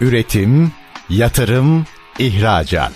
[0.00, 0.72] Üretim,
[1.08, 1.86] yatırım,
[2.18, 2.92] ihracat.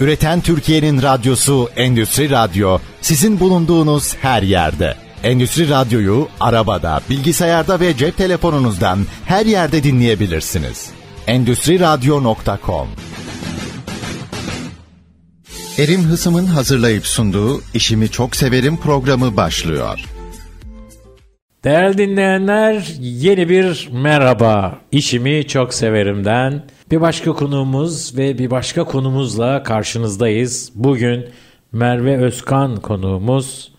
[0.00, 4.96] Üreten Türkiye'nin radyosu Endüstri Radyo sizin bulunduğunuz her yerde.
[5.22, 10.90] Endüstri Radyo'yu arabada, bilgisayarda ve cep telefonunuzdan her yerde dinleyebilirsiniz.
[11.26, 12.88] Endüstri Radyo.com
[15.78, 20.00] Erim Hısım'ın hazırlayıp sunduğu İşimi Çok Severim programı başlıyor.
[21.64, 24.78] Değerli dinleyenler yeni bir merhaba.
[24.92, 30.72] İşimi çok severimden bir başka konuğumuz ve bir başka konumuzla karşınızdayız.
[30.74, 31.26] Bugün
[31.72, 33.72] Merve Özkan konuğumuz.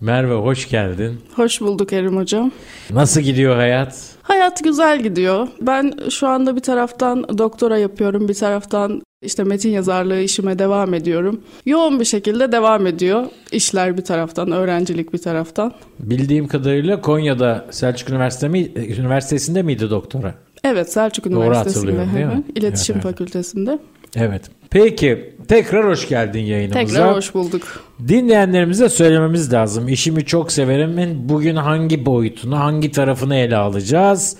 [0.00, 1.20] Merve hoş geldin.
[1.34, 2.50] Hoş bulduk Erim Hocam.
[2.90, 4.09] Nasıl gidiyor hayat?
[4.22, 5.48] Hayat güzel gidiyor.
[5.60, 11.40] Ben şu anda bir taraftan doktora yapıyorum, bir taraftan işte metin yazarlığı işime devam ediyorum.
[11.66, 13.26] Yoğun bir şekilde devam ediyor.
[13.52, 15.72] İşler bir taraftan, öğrencilik bir taraftan.
[15.98, 20.34] Bildiğim kadarıyla Konya'da Selçuk Üniversite mi, Üniversitesi'nde miydi doktora?
[20.64, 21.90] Evet Selçuk Doğru Üniversitesi'nde.
[21.90, 22.44] hatırlıyorum, değil mi?
[22.54, 23.16] İletişim Evet, evet.
[23.16, 23.78] Fakültesinde.
[24.16, 24.42] Evet.
[24.70, 26.86] Peki tekrar hoş geldin yayınımıza.
[26.86, 27.84] Tekrar hoş bulduk.
[28.08, 29.88] Dinleyenlerimize söylememiz lazım.
[29.88, 34.36] İşimi çok severimin bugün hangi boyutunu, hangi tarafını ele alacağız?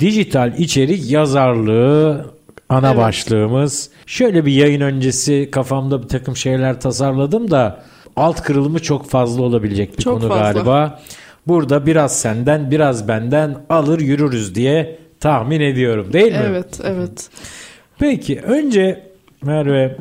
[0.00, 2.26] Dijital içerik yazarlığı
[2.68, 2.98] ana Evet.
[2.98, 3.90] başlığımız.
[4.06, 7.82] Şöyle bir yayın öncesi kafamda bir takım şeyler tasarladım da
[8.16, 10.52] alt kırılımı çok fazla olabilecek bir Çok konu fazla.
[10.52, 11.00] galiba.
[11.46, 16.40] Burada biraz senden, biraz benden alır yürürüz diye tahmin ediyorum değil mi?
[16.46, 17.28] Evet, evet.
[18.02, 19.02] Peki önce
[19.42, 19.96] Merve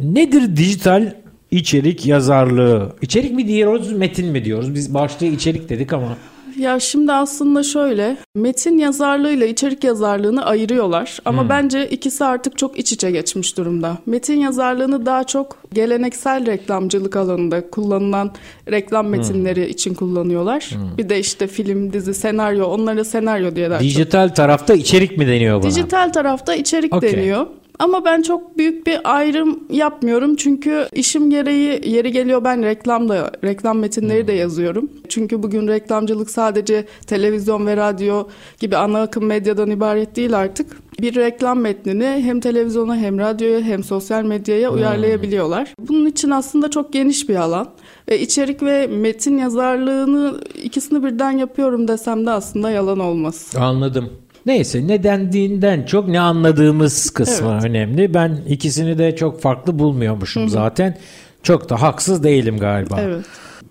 [0.00, 1.14] nedir dijital
[1.50, 2.96] içerik yazarlığı?
[3.02, 4.74] İçerik mi diyoruz, metin mi diyoruz?
[4.74, 6.16] Biz başlığı içerik dedik ama
[6.62, 12.92] Ya şimdi aslında şöyle, metin yazarlığıyla içerik yazarlığını ayırıyorlar ama bence ikisi artık çok iç
[12.92, 13.98] içe geçmiş durumda.
[14.06, 18.30] Metin yazarlığını daha çok geleneksel reklamcılık alanında kullanılan
[18.70, 20.70] reklam metinleri için kullanıyorlar.
[20.98, 23.84] Bir de işte film, dizi, senaryo, onlara senaryo diye daha çok.
[23.84, 25.70] dijital tarafta içerik mi deniyor buna?
[25.70, 27.12] Dijital tarafta içerik Okey.
[27.12, 27.46] deniyor.
[27.78, 33.78] Ama ben çok büyük bir ayrım yapmıyorum çünkü işim gereği yeri geliyor ben reklamda reklam
[33.78, 34.90] metinleri de yazıyorum.
[35.08, 38.26] Çünkü bugün reklamcılık sadece televizyon ve radyo
[38.60, 40.76] gibi ana akım medyadan ibaret değil artık.
[41.00, 45.74] Bir reklam metnini hem televizyona hem radyoya hem sosyal medyaya uyarlayabiliyorlar.
[45.78, 47.68] Bunun için aslında çok geniş bir alan.
[48.08, 53.52] Ve içerik ve metin yazarlığını ikisini birden yapıyorum desem de aslında yalan olmaz.
[53.58, 54.10] Anladım.
[54.46, 57.64] Neyse ne dendiğinden çok ne anladığımız kısmı Evet.
[57.64, 58.14] önemli.
[58.14, 60.96] Ben ikisini de çok farklı bulmuyormuşum zaten.
[61.42, 62.96] Çok da haksız değilim galiba.
[63.00, 63.24] Evet.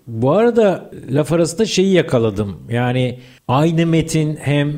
[0.06, 2.56] Bu arada laf arasında şeyi yakaladım.
[2.70, 3.18] Yani
[3.48, 4.72] aynı metin hem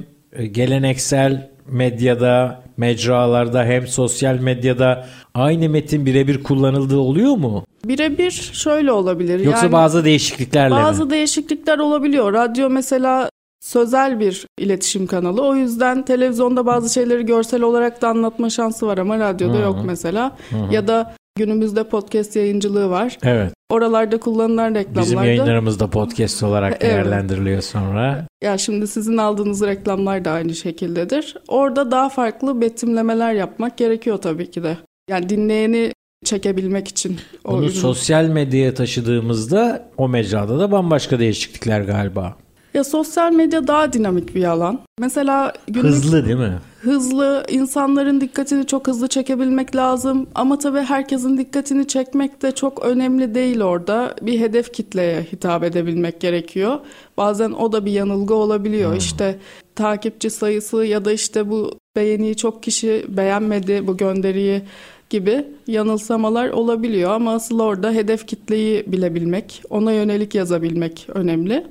[0.53, 7.65] geleneksel medyada, mecralarda hem sosyal medyada aynı metin birebir kullanıldığı oluyor mu?
[7.85, 9.41] Birebir şöyle olabilir.
[9.41, 11.11] Yoksa yani bazı değişikliklerle bazı mi?
[11.11, 12.33] değişiklikler olabiliyor.
[12.33, 13.31] Radyo mesela
[13.65, 15.43] sözel bir iletişim kanalı.
[15.43, 20.37] O yüzden televizyonda bazı şeyleri görsel olarak da anlatma şansı var ama radyoda yok mesela.
[20.71, 23.19] Ya da günümüzde podcast yayıncılığı var.
[23.23, 23.53] Evet.
[23.71, 25.01] Oralarda kullanılan reklamlarda.
[25.01, 26.83] Bizim yayınlarımızda podcast olarak Evet.
[26.83, 28.27] değerlendiriliyor sonra.
[28.43, 31.37] Ya şimdi sizin aldığınız reklamlar da aynı şekildedir.
[31.49, 34.77] Orada daha farklı betimlemeler yapmak gerekiyor tabii ki de.
[35.11, 35.93] Yani dinleyeni
[36.25, 37.19] çekebilmek için.
[37.45, 37.71] Bunu ürünü.
[37.71, 42.37] sosyal medyaya taşıdığımızda o mecrada da bambaşka değişiklikler galiba.
[42.75, 44.81] Ya sosyal medya daha dinamik bir alan.
[44.99, 46.59] Mesela günlük Hızlı değil mi?
[46.81, 50.27] hızlı, insanların dikkatini çok hızlı çekebilmek lazım.
[50.35, 54.15] Ama tabii herkesin dikkatini çekmek de çok önemli değil orada.
[54.23, 56.79] Bir hedef kitleye hitap edebilmek gerekiyor.
[57.17, 58.97] Bazen o da bir yanılgı olabiliyor.
[58.97, 59.39] İşte
[59.75, 64.63] takipçi sayısı ya da işte bu beğeniyi çok kişi beğenmedi bu gönderiyi
[65.11, 67.11] gibi yanılsamalar olabiliyor.
[67.11, 71.67] Ama asıl orada hedef kitleyi bilebilmek, ona yönelik yazabilmek önemli.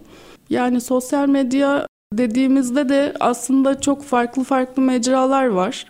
[0.50, 5.86] Yani sosyal medya dediğimizde de aslında çok farklı farklı mecralar var.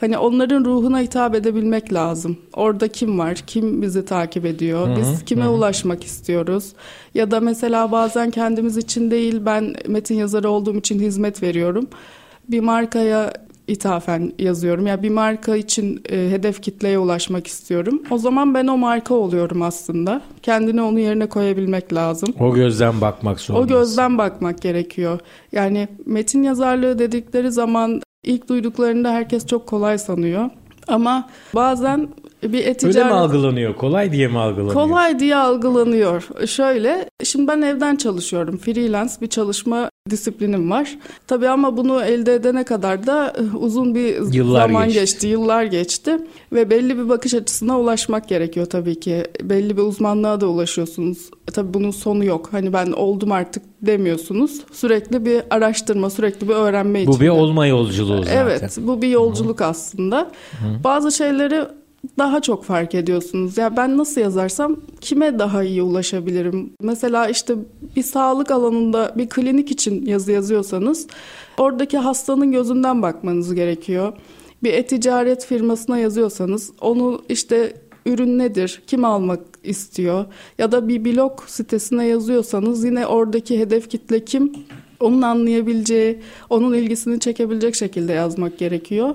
[0.00, 2.38] Hani onların ruhuna hitap edebilmek lazım.
[2.54, 3.34] Orada kim var?
[3.46, 4.96] Kim bizi takip ediyor?
[4.96, 6.72] Biz kime ulaşmak istiyoruz?
[7.14, 11.88] Ya da mesela bazen kendimiz için değil ben metin yazarı olduğum için hizmet veriyorum.
[12.48, 13.32] Bir markaya
[13.70, 14.86] ithafen yazıyorum.
[14.86, 18.02] Ya bir marka için e, hedef kitleye ulaşmak istiyorum.
[18.10, 20.22] O zaman ben o marka oluyorum aslında.
[20.42, 22.34] Kendini onun yerine koyabilmek lazım.
[22.40, 23.68] O gözden bakmak O zorundasın.
[23.68, 25.18] gözden bakmak gerekiyor.
[25.52, 30.50] Yani metin yazarlığı dedikleri zaman ilk duyduklarında herkes çok kolay sanıyor.
[30.88, 32.08] Ama bazen
[32.42, 32.96] Bir e-ticaret...
[32.96, 33.76] Öyle mi algılanıyor?
[33.76, 34.74] Kolay diye mi algılanıyor?
[34.74, 36.28] Kolay diye algılanıyor.
[36.46, 38.58] Şöyle, şimdi ben evden çalışıyorum.
[38.58, 40.98] Freelance bir çalışma disiplinim var.
[41.26, 45.00] Tabii ama bunu elde edene kadar da e, uzun bir yıllar zaman geçti.
[45.00, 46.18] geçti, yıllar geçti
[46.52, 49.24] ve belli bir bakış açısına ulaşmak gerekiyor tabii ki.
[49.42, 51.30] Belli bir uzmanlığa da ulaşıyorsunuz.
[51.48, 52.48] E, tabii bunun sonu yok.
[52.52, 54.60] Hani ben oldum artık demiyorsunuz.
[54.72, 58.36] Sürekli bir araştırma, sürekli bir öğrenme Bu bir olma yolculuğu zaten.
[58.36, 59.64] Evet, bu bir yolculuk Hı.
[59.64, 60.30] aslında.
[60.50, 60.84] Hı.
[60.84, 61.64] Bazı şeyleri
[62.18, 63.58] daha çok fark ediyorsunuz.
[63.58, 66.70] Ya ben nasıl yazarsam kime daha iyi ulaşabilirim?
[66.82, 67.54] Mesela işte
[67.96, 71.06] bir sağlık alanında bir klinik için yazı yazıyorsanız
[71.58, 74.12] oradaki hastanın gözünden bakmanız gerekiyor.
[74.62, 77.74] Bir e-ticaret firmasına yazıyorsanız onu işte
[78.06, 80.24] ürün nedir, kim almak istiyor
[80.58, 84.52] ya da bir blog sitesine yazıyorsanız yine oradaki hedef kitle kim?
[85.00, 86.18] Onun anlayabileceği,
[86.50, 89.14] onun ilgisini çekebilecek şekilde yazmak gerekiyor.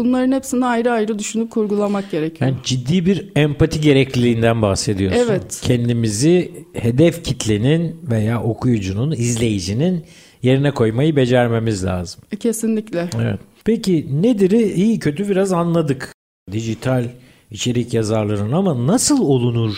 [0.00, 2.50] Bunların hepsini ayrı ayrı düşünüp kurgulamak gerekiyor.
[2.50, 5.20] Yani ciddi bir empati gerekliliğinden bahsediyorsun.
[5.20, 5.60] Evet.
[5.62, 10.04] Kendimizi hedef kitlenin veya okuyucunun, izleyicinin
[10.42, 12.20] yerine koymayı becermemiz lazım.
[12.40, 13.08] Kesinlikle.
[13.20, 13.40] Evet.
[13.64, 16.14] Peki nedir'i iyi kötü biraz anladık.
[16.52, 17.04] Dijital
[17.50, 19.76] içerik yazarlarının ama nasıl olunur?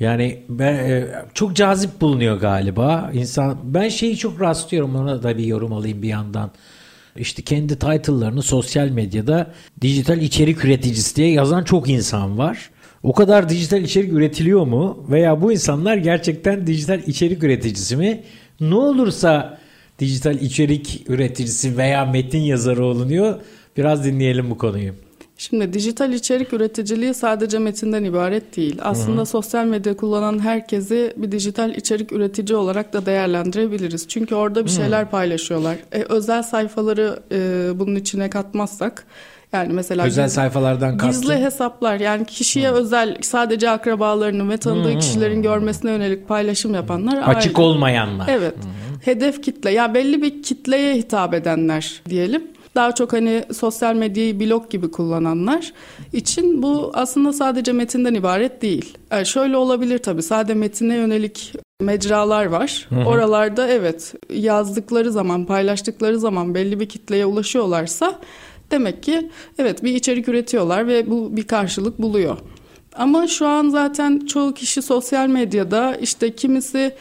[0.00, 3.10] Yani ben, e, çok cazip bulunuyor galiba.
[3.14, 6.50] İnsan ben şeyi çok rastlıyorum ona da bir yorum alayım bir yandan
[7.16, 12.70] işte kendi title'larını sosyal medyada dijital içerik üreticisi diye yazan çok insan var.
[13.02, 15.06] O kadar dijital içerik üretiliyor mu?
[15.10, 18.22] Veya bu insanlar gerçekten dijital içerik üreticisi mi?
[18.60, 19.58] Ne olursa
[19.98, 23.40] dijital içerik üreticisi veya metin yazarı olunuyor.
[23.76, 24.94] Biraz dinleyelim bu konuyu.
[25.38, 28.76] Şimdi dijital içerik üreticiliği sadece metinden ibaret değil.
[28.82, 29.26] Aslında Hı-hı.
[29.26, 34.08] sosyal medya kullanan herkesi bir dijital içerik üretici olarak da değerlendirebiliriz.
[34.08, 35.10] Çünkü orada bir şeyler Hı-hı.
[35.10, 35.76] paylaşıyorlar.
[35.92, 39.06] E, özel sayfaları e, bunun içine katmazsak
[39.52, 41.20] yani mesela özel gizli, sayfalardan kastın.
[41.20, 42.74] Gizli hesaplar yani kişiye Hı.
[42.74, 44.98] özel sadece akrabalarının ve tanıdığı Hı.
[44.98, 47.22] kişilerin görmesine yönelik paylaşım yapanlar.
[47.22, 47.68] Açık ayrı.
[47.68, 48.28] olmayanlar.
[48.28, 48.54] Evet.
[48.56, 49.10] Hı.
[49.10, 52.42] Hedef kitle ya yani belli bir kitleye hitap edenler diyelim
[52.74, 55.72] daha çok hani sosyal medyayı blog gibi kullananlar
[56.12, 58.98] için bu aslında sadece metinden ibaret değil.
[59.10, 62.86] Yani şöyle olabilir tabii sadece metine yönelik mecralar var.
[62.88, 63.04] Hı hı.
[63.04, 68.20] Oralarda evet yazdıkları zaman, paylaştıkları zaman belli bir kitleye ulaşıyorlarsa
[68.70, 72.38] demek ki evet bir içerik üretiyorlar ve bu bir karşılık buluyor.
[72.96, 76.94] Ama şu an zaten çoğu kişi sosyal medyada işte kimisi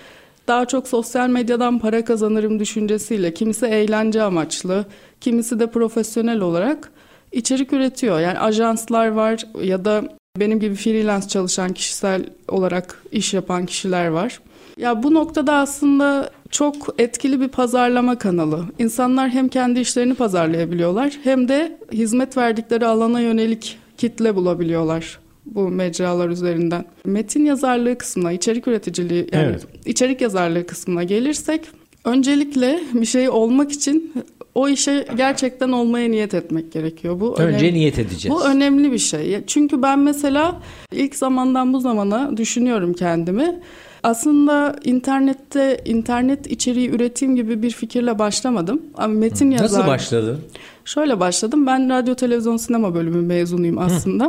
[0.48, 4.86] daha çok sosyal medyadan para kazanırım düşüncesiyle, kimisi eğlence amaçlı,
[5.22, 6.92] kimisi de profesyonel olarak
[7.32, 8.20] içerik üretiyor.
[8.20, 10.04] Yani ajanslar var ya da
[10.40, 14.40] benim gibi freelance çalışan kişisel olarak iş yapan kişiler var.
[14.78, 18.66] Ya bu noktada aslında çok etkili bir pazarlama kanalı.
[18.80, 26.30] İnsanlar hem kendi işlerini pazarlayabiliyorlar hem de hizmet verdikleri alana yönelik kitle bulabiliyorlar bu mecralar
[26.30, 26.86] üzerinden.
[27.06, 29.68] Metin yazarlığı kısmına, içerik üreticiliği yani evet.
[29.86, 31.62] içerik yazarlığı kısmına gelirsek
[32.06, 34.14] öncelikle bir şey olmak için
[34.56, 37.20] o işe gerçekten olmaya niyet etmek gerekiyor.
[37.20, 38.36] Bu Önce önemli, niyet edeceğiz.
[38.36, 39.44] Bu önemli bir şey.
[39.48, 40.62] Çünkü ben mesela
[40.92, 43.60] ilk zamandan bu zamana düşünüyorum kendimi.
[44.04, 48.82] Aslında internette internet içeriği üretim gibi bir fikirle başlamadım.
[48.96, 49.66] Ama metin yazar.
[49.66, 50.40] Nasıl başladın?
[50.86, 51.68] Şöyle başladım.
[51.68, 54.26] Ben radyo televizyon sinema bölümü mezunuyum aslında.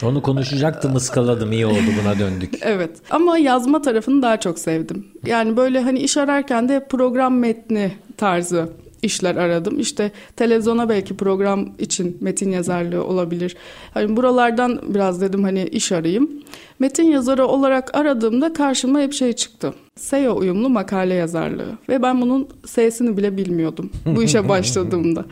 [0.00, 0.06] Hı.
[0.06, 2.54] Onu konuşacaktım ıskaladım iyi oldu buna döndük.
[2.60, 5.06] evet ama yazma tarafını daha çok sevdim.
[5.26, 8.68] Yani böyle hani iş ararken de program metni tarzı
[9.02, 9.80] işler aradım.
[9.80, 13.56] İşte televizyona belki program için metin yazarlığı olabilir.
[13.94, 16.30] Hani buralardan biraz dedim hani iş arayayım.
[16.78, 19.74] Metin yazarı olarak aradığımda karşıma hep şey çıktı.
[19.96, 25.24] SEO uyumlu makale yazarlığı ve ben bunun S'sini bile bilmiyordum bu işe başladığımda.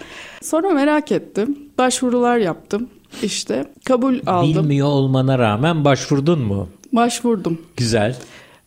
[0.42, 1.58] Sonra merak ettim.
[1.78, 2.88] Başvurular yaptım.
[3.22, 4.64] İşte kabul aldım.
[4.64, 6.68] Bilmiyor olmana rağmen başvurdun mu?
[6.92, 7.58] Başvurdum.
[7.76, 8.16] Güzel.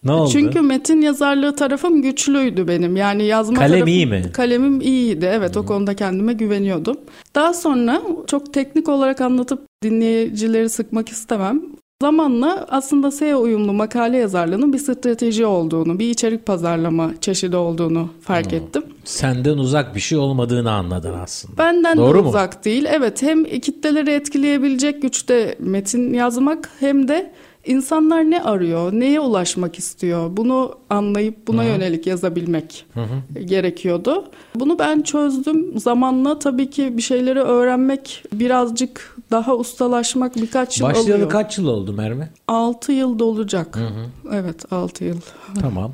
[0.03, 0.29] Ne oldu?
[0.31, 2.95] Çünkü metin yazarlığı tarafım güçlüydü benim.
[2.95, 4.23] Yani yazma Kalem tarafım, iyi mi?
[4.33, 5.29] Kalemim iyiydi.
[5.31, 5.61] Evet hmm.
[5.61, 6.97] o konuda kendime güveniyordum.
[7.35, 11.61] Daha sonra çok teknik olarak anlatıp dinleyicileri sıkmak istemem.
[12.01, 18.51] Zamanla aslında SEO uyumlu makale yazarlığının bir strateji olduğunu, bir içerik pazarlama çeşidi olduğunu fark
[18.51, 18.57] hmm.
[18.57, 18.83] ettim.
[19.03, 21.57] Senden uzak bir şey olmadığını anladın aslında.
[21.57, 22.29] Benden Doğru de mu?
[22.29, 22.85] uzak değil.
[22.89, 27.31] Evet hem kitleleri etkileyebilecek güçte metin yazmak hem de
[27.65, 31.71] İnsanlar ne arıyor, neye ulaşmak istiyor bunu anlayıp buna Hı-hı.
[31.71, 33.43] yönelik yazabilmek Hı-hı.
[33.43, 34.25] gerekiyordu.
[34.55, 35.79] Bunu ben çözdüm.
[35.79, 41.17] Zamanla tabii ki bir şeyleri öğrenmek, birazcık daha ustalaşmak birkaç yıl Başlayalı alıyor.
[41.27, 42.29] Başlayalı kaç yıl oldu Merve?
[42.47, 43.77] 6 yıl olacak.
[43.77, 44.35] Hı-hı.
[44.35, 45.17] Evet 6 yıl.
[45.61, 45.91] Tamam.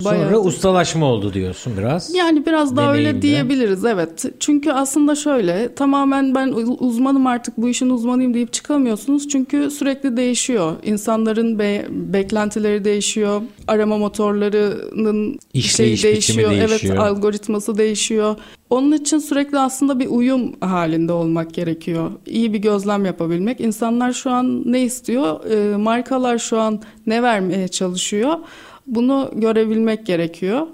[0.00, 2.14] Sonra Bayağı- ustalaşma oldu diyorsun biraz.
[2.14, 3.22] Yani biraz daha öyle Deneyimle.
[3.22, 4.24] diyebiliriz evet.
[4.40, 9.28] Çünkü aslında şöyle tamamen ben uzmanım artık bu işin uzmanıyım deyip çıkamıyorsunuz.
[9.28, 10.72] Çünkü sürekli değişiyor.
[10.84, 13.42] İnsanların be- beklentileri değişiyor.
[13.68, 16.50] Arama motorlarının İşleyiş şeyi değişiyor.
[16.50, 16.94] değişiyor.
[16.94, 18.36] Evet algoritması değişiyor.
[18.70, 22.10] Onun için sürekli aslında bir uyum halinde olmak gerekiyor.
[22.26, 23.60] İyi bir gözlem yapabilmek.
[23.60, 25.44] İnsanlar şu an ne istiyor?
[25.50, 28.34] Ee, markalar şu an ne vermeye çalışıyor?
[28.88, 30.66] Bunu görebilmek gerekiyor.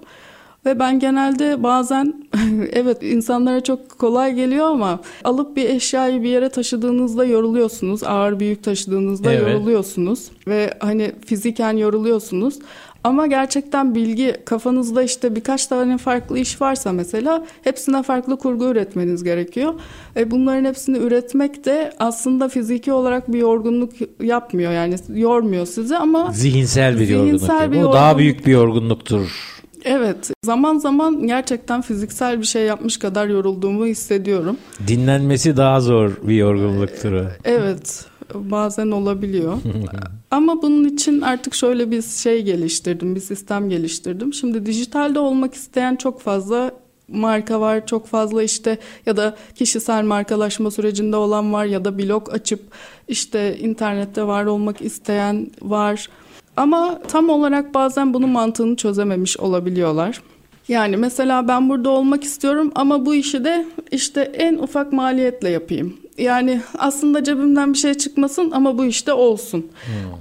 [0.67, 2.15] Ve ben genelde bazen
[2.73, 8.03] evet insanlara çok kolay geliyor ama alıp bir eşyayı bir yere taşıdığınızda yoruluyorsunuz.
[8.05, 9.53] Ağır bir yük taşıdığınızda Evet.
[9.53, 12.59] yoruluyorsunuz ve hani fiziken yoruluyorsunuz.
[13.05, 19.25] Ama gerçekten bilgi kafanızda işte birkaç tane farklı iş varsa mesela hepsine farklı kurgu üretmeniz
[19.25, 19.75] gerekiyor.
[20.17, 23.93] E bunların hepsini üretmek de aslında fiziki olarak bir yorgunluk
[24.23, 27.73] yapmıyor yani yormuyor sizi ama Zihinsel bir Zihinsel yorgunluk.
[27.73, 28.19] bir Bu daha yorgunluk.
[28.19, 29.55] büyük bir yorgunluktur.
[29.85, 34.57] Evet, zaman zaman gerçekten fiziksel bir şey yapmış kadar yorulduğumu hissediyorum.
[34.89, 37.13] Dinlenmesi daha zor bir yorgunluktur.
[37.13, 37.25] o.
[37.45, 39.57] Evet, bazen olabiliyor.
[40.31, 44.35] Ama bunun için artık şöyle bir şey geliştirdim, bir sistem geliştirdim.
[44.35, 46.73] Şimdi dijitalde olmak isteyen çok fazla
[47.09, 52.33] marka var, çok fazla işte ya da kişisel markalaşma sürecinde olan var ya da blog
[52.33, 52.61] açıp
[53.09, 56.09] işte internette var olmak isteyen var.
[56.57, 60.21] Ama tam olarak bazen bunun mantığını çözememiş olabiliyorlar.
[60.69, 65.97] Yani mesela ben burada olmak istiyorum ama bu işi de işte en ufak maliyetle yapayım.
[66.19, 69.67] Yani aslında cebimden bir şey çıkmasın ama bu işte olsun.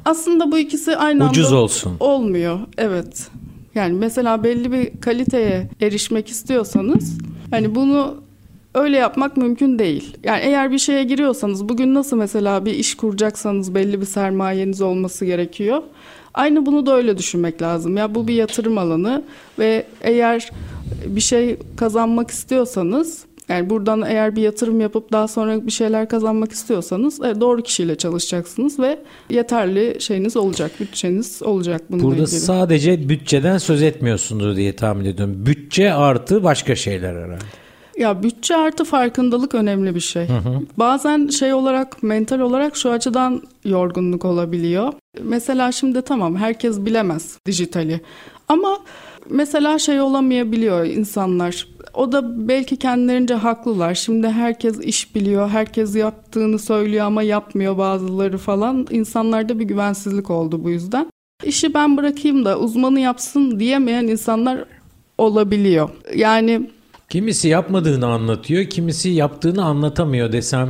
[0.05, 1.93] Aslında bu ikisi aynı Ucuz anda olsun.
[1.99, 2.59] olmuyor.
[2.77, 3.27] Evet.
[3.75, 7.17] Yani mesela belli bir kaliteye erişmek istiyorsanız
[7.51, 8.15] hani bunu
[8.75, 10.17] öyle yapmak mümkün değil.
[10.23, 15.25] Yani eğer bir şeye giriyorsanız bugün nasıl mesela bir iş kuracaksanız belli bir sermayeniz olması
[15.25, 15.83] gerekiyor.
[16.33, 17.97] Aynı bunu da öyle düşünmek lazım.
[17.97, 19.23] Ya bu bir yatırım alanı
[19.59, 20.51] ve eğer
[21.05, 26.51] bir şey kazanmak istiyorsanız yani buradan eğer bir yatırım yapıp daha sonra bir şeyler kazanmak
[26.51, 28.99] istiyorsanız doğru kişiyle çalışacaksınız ve
[29.29, 32.39] yeterli şeyiniz olacak, bütçeniz olacak bununla Burada ilgili.
[32.39, 35.35] sadece bütçeden söz etmiyorsundur diye tahmin ediyorum.
[35.45, 37.43] Bütçe artı başka şeyler herhalde.
[37.97, 40.27] Ya bütçe artı farkındalık önemli bir şey.
[40.77, 44.93] Bazen şey olarak mental olarak şu açıdan yorgunluk olabiliyor.
[45.21, 48.01] Mesela şimdi tamam herkes bilemez dijitali.
[48.47, 48.79] Ama
[49.29, 51.67] mesela şey olamayabiliyor insanlar.
[51.93, 53.95] O da belki kendilerince haklılar.
[53.95, 58.87] Şimdi herkes iş biliyor, herkes yaptığını söylüyor ama yapmıyor bazıları falan.
[58.91, 61.07] İnsanlarda bir güvensizlik oldu bu yüzden.
[61.43, 64.65] İşi ben bırakayım da uzmanı yapsın diyemeyen insanlar
[65.17, 65.89] olabiliyor.
[66.15, 66.69] Yani
[67.09, 70.69] Kimisi yapmadığını anlatıyor, kimisi yaptığını anlatamıyor desem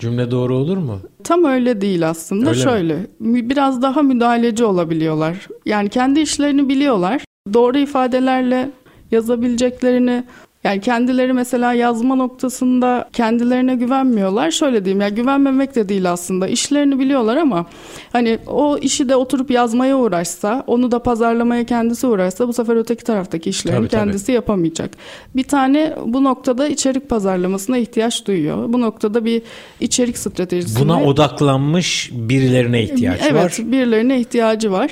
[0.00, 0.98] cümle doğru olur mu?
[1.24, 2.48] Tam öyle değil aslında.
[2.50, 2.70] Öyle mi?
[2.70, 5.48] Şöyle, mü- biraz daha müdahaleci olabiliyorlar.
[5.66, 7.24] Yani kendi işlerini biliyorlar.
[7.54, 8.70] Doğru ifadelerle
[9.10, 10.24] yazabileceklerini
[10.64, 14.50] yani kendileri mesela yazma noktasında kendilerine güvenmiyorlar.
[14.50, 16.48] Şöyle diyeyim ya güvenmemek de değil aslında.
[16.48, 17.66] İşlerini biliyorlar ama
[18.12, 23.04] hani o işi de oturup yazmaya uğraşsa, onu da pazarlamaya kendisi uğraşsa bu sefer öteki
[23.04, 24.00] taraftaki işlerini Tabii, tabii.
[24.00, 24.90] kendisi yapamayacak.
[25.36, 28.72] Bir tane bu noktada içerik pazarlamasına ihtiyaç duyuyor.
[28.72, 29.42] Bu noktada bir
[29.80, 33.72] içerik stratejisine Buna odaklanmış birilerine ihtiyaç evet, var.
[33.72, 34.90] birilerine ihtiyacı var.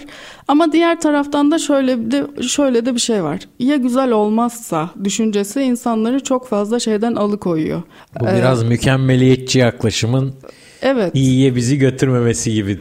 [0.48, 3.40] Ama diğer taraftan da şöyle de şöyle de bir şey var.
[3.58, 7.82] Ya güzel olmazsa düşüncesi insanları çok fazla şeyden alıkoyuyor.
[8.20, 10.32] Bu Ee, biraz mükemmeliyetçi yaklaşımın
[10.82, 11.10] Evet.
[11.14, 12.78] iyiye bizi götürmemesi gibi.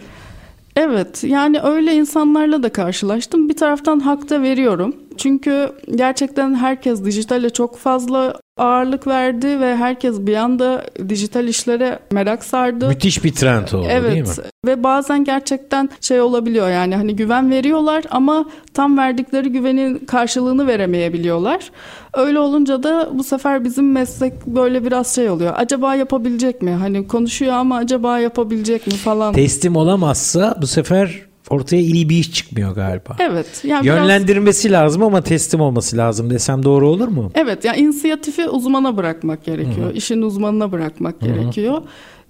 [0.76, 3.50] Evet yani öyle insanlarla da karşılaştım.
[3.50, 4.96] Bir taraftan hak da veriyorum.
[5.18, 12.44] Çünkü gerçekten herkes dijitale çok fazla ağırlık verdi ve herkes bir anda dijital işlere merak
[12.44, 12.88] sardı.
[12.88, 14.08] Müthiş bir trend oldu değil mi?
[14.08, 20.68] Evet ve bazen gerçekten şey olabiliyor yani hani güven veriyorlar ama tam verdikleri güvenin karşılığını
[20.68, 21.72] veremeyebiliyorlar.
[22.14, 25.54] Öyle olunca da bu sefer bizim meslek böyle biraz şey oluyor.
[25.58, 26.72] Acaba yapabilecek mi?
[26.72, 29.34] Hani konuşuyor ama acaba yapabilecek mi falan.
[29.34, 33.16] Teslim olamazsa bu sefer ortaya iyi bir iş çıkmıyor galiba.
[33.20, 33.62] evet.
[33.63, 37.32] Yani biraz- Yönlendirmesi lazım ama teslim olması lazım desem doğru olur mu?
[37.36, 39.94] Evet yani inisiyatifi uzmana bırakmak gerekiyor.
[39.94, 41.82] İşin uzmanına bırakmak gerekiyor.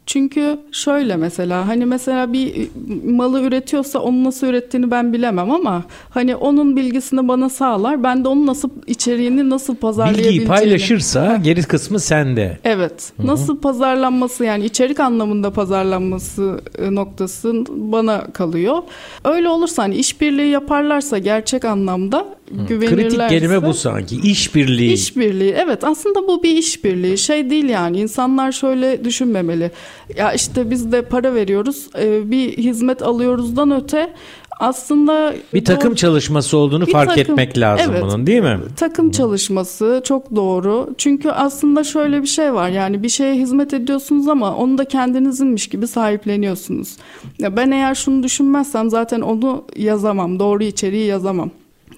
[0.08, 2.70] Çünkü şöyle mesela hani mesela bir
[3.06, 8.04] malı üretiyorsa onu nasıl ürettiğini ben bilemem ama hani onun bilgisini bana sağlar.
[8.04, 10.34] Ben de onun nasıl içeriğini nasıl pazarlayabileceğini.
[10.34, 12.58] Bilgiyi paylaşırsa geri kısmı sende.
[12.64, 13.12] Evet.
[13.24, 18.78] Nasıl pazarlanması yani içerik anlamında pazarlanması e, noktası bana kalıyor.
[19.26, 23.18] Öyle olursa hani işbirliği yaparlarsa gerçek anlamda güvenirlerse.
[23.18, 24.16] Kritik kelime bu sanki.
[24.24, 24.94] İşbirliği.
[24.94, 25.52] İşbirliği.
[25.58, 27.18] Evet aslında bu bir işbirliği.
[27.18, 29.72] Şey değil yani insanlar şöyle düşünmemeli.
[30.16, 34.14] Ya işte biz de para veriyoruz e, bir hizmet alıyoruzdan öte
[34.60, 38.60] Aslında bir takım doğru, çalışması olduğunu fark takım, etmek lazım evet, bunun değil mi?
[38.76, 40.90] Takım çalışması çok doğru.
[40.98, 42.70] Çünkü aslında şöyle bir şey var.
[42.70, 46.98] Yani bir şeye hizmet ediyorsunuz ama onu da kendinizinmiş gibi sahipleniyorsunuz.
[47.40, 50.40] Ya ben eğer şunu düşünmezsem zaten onu yazamam.
[50.40, 51.52] Doğru içeriği yazamam.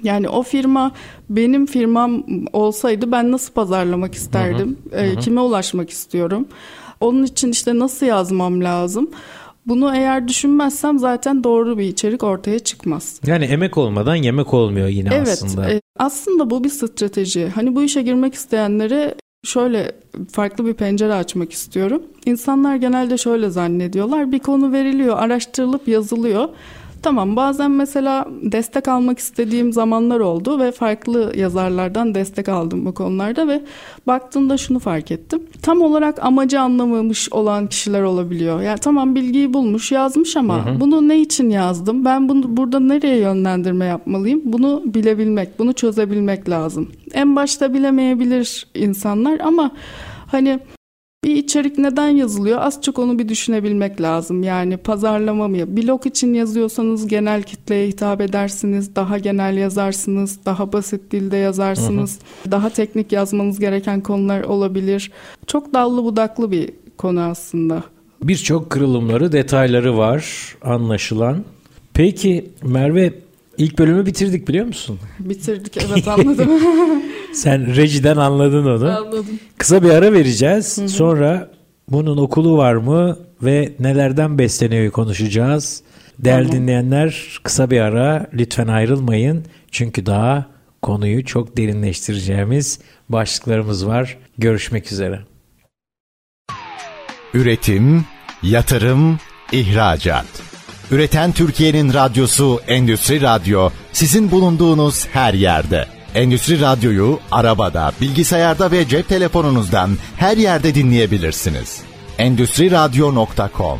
[0.03, 0.91] Yani o firma
[1.29, 4.77] benim firmam olsaydı ben nasıl pazarlamak isterdim?
[4.91, 5.01] Hı hı.
[5.01, 6.47] E, kime ulaşmak istiyorum?
[7.01, 9.09] Onun için işte nasıl yazmam lazım?
[9.65, 13.21] Bunu eğer düşünmezsem zaten doğru bir içerik ortaya çıkmaz.
[13.25, 15.71] Yani emek olmadan yemek olmuyor yine evet, aslında.
[15.71, 15.83] Evet.
[15.99, 17.49] Aslında bu bir strateji.
[17.55, 19.91] Hani bu işe girmek isteyenlere şöyle
[20.31, 22.01] farklı bir pencere açmak istiyorum.
[22.25, 24.31] İnsanlar genelde şöyle zannediyorlar.
[24.31, 26.49] Bir konu veriliyor, araştırılıp yazılıyor.
[27.03, 33.47] Tamam bazen mesela destek almak istediğim zamanlar oldu ve farklı yazarlardan destek aldım bu konularda
[33.47, 33.61] ve
[34.07, 35.43] baktığımda şunu fark ettim.
[35.61, 38.61] Tam olarak amacı anlamamış olan kişiler olabiliyor.
[38.61, 40.79] Yani tamam bilgiyi bulmuş yazmış ama hı hı.
[40.79, 42.05] bunu ne için yazdım?
[42.05, 44.41] Ben bunu burada nereye yönlendirme yapmalıyım?
[44.45, 46.91] Bunu bilebilmek, bunu çözebilmek lazım.
[47.13, 49.71] En başta bilemeyebilir insanlar ama
[50.31, 50.59] hani
[51.23, 52.61] bir içerik neden yazılıyor?
[52.61, 54.43] Az çok onu bir düşünebilmek lazım.
[54.43, 55.77] Yani pazarlama mı?
[55.77, 58.95] Blog için yazıyorsanız genel kitleye hitap edersiniz.
[58.95, 60.39] Daha genel yazarsınız.
[60.45, 62.19] Daha basit dilde yazarsınız.
[62.19, 62.51] Hı hı.
[62.51, 65.11] Daha teknik yazmanız gereken konular olabilir.
[65.47, 67.83] Çok dallı budaklı bir konu aslında.
[68.23, 71.43] Birçok kırılımları, detayları var anlaşılan.
[71.93, 73.13] Peki Merve
[73.59, 74.99] ilk bölümü bitirdik biliyor musun?
[75.19, 76.49] Bitirdik evet anladım.
[77.33, 78.97] Sen rejiden anladın onu.
[78.97, 79.39] Anladım.
[79.57, 80.77] Kısa bir ara vereceğiz.
[80.77, 80.89] Hı hı.
[80.89, 81.51] Sonra
[81.89, 85.83] bunun okulu var mı ve nelerden besleniyor konuşacağız.
[86.19, 86.61] Değerli tamam.
[86.61, 89.45] dinleyenler kısa bir ara lütfen ayrılmayın.
[89.71, 90.45] Çünkü daha
[90.81, 94.17] konuyu çok derinleştireceğimiz başlıklarımız var.
[94.37, 95.19] Görüşmek üzere.
[97.33, 98.05] Üretim,
[98.43, 99.19] yatırım,
[99.51, 100.58] ihracat.
[100.91, 105.85] Üreten Türkiye'nin radyosu Endüstri Radyo sizin bulunduğunuz her yerde.
[106.15, 111.81] Endüstri Radyo'yu arabada, bilgisayarda ve cep telefonunuzdan her yerde dinleyebilirsiniz.
[112.17, 113.79] Endüstri Radyo.com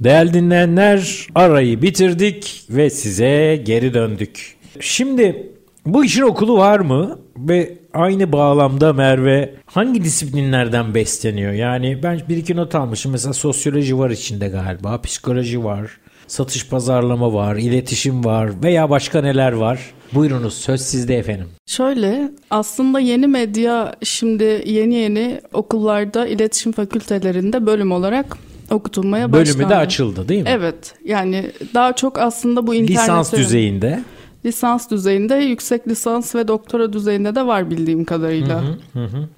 [0.00, 4.56] Değerli dinleyenler arayı bitirdik ve size geri döndük.
[4.80, 5.53] Şimdi
[5.86, 7.18] bu işin okulu var mı?
[7.36, 11.52] Ve aynı bağlamda Merve hangi disiplinlerden besleniyor?
[11.52, 13.12] Yani ben bir iki not almışım.
[13.12, 15.90] Mesela sosyoloji var içinde galiba, psikoloji var,
[16.26, 19.78] satış pazarlama var, iletişim var veya başka neler var?
[20.12, 21.46] Buyurunuz söz sizde efendim.
[21.66, 28.38] Şöyle aslında yeni medya şimdi yeni yeni okullarda iletişim fakültelerinde bölüm olarak
[28.70, 29.58] okutulmaya başlandı.
[29.58, 30.48] Bölümü de açıldı değil mi?
[30.52, 34.00] Evet yani daha çok aslında bu internet Lisans düzeyinde.
[34.44, 38.62] Lisans düzeyinde, yüksek lisans ve doktora düzeyinde de var bildiğim kadarıyla.
[38.62, 39.28] Hı hı, hı.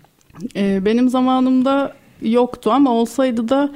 [0.56, 1.92] Ee, benim zamanımda
[2.22, 3.70] yoktu ama olsaydı da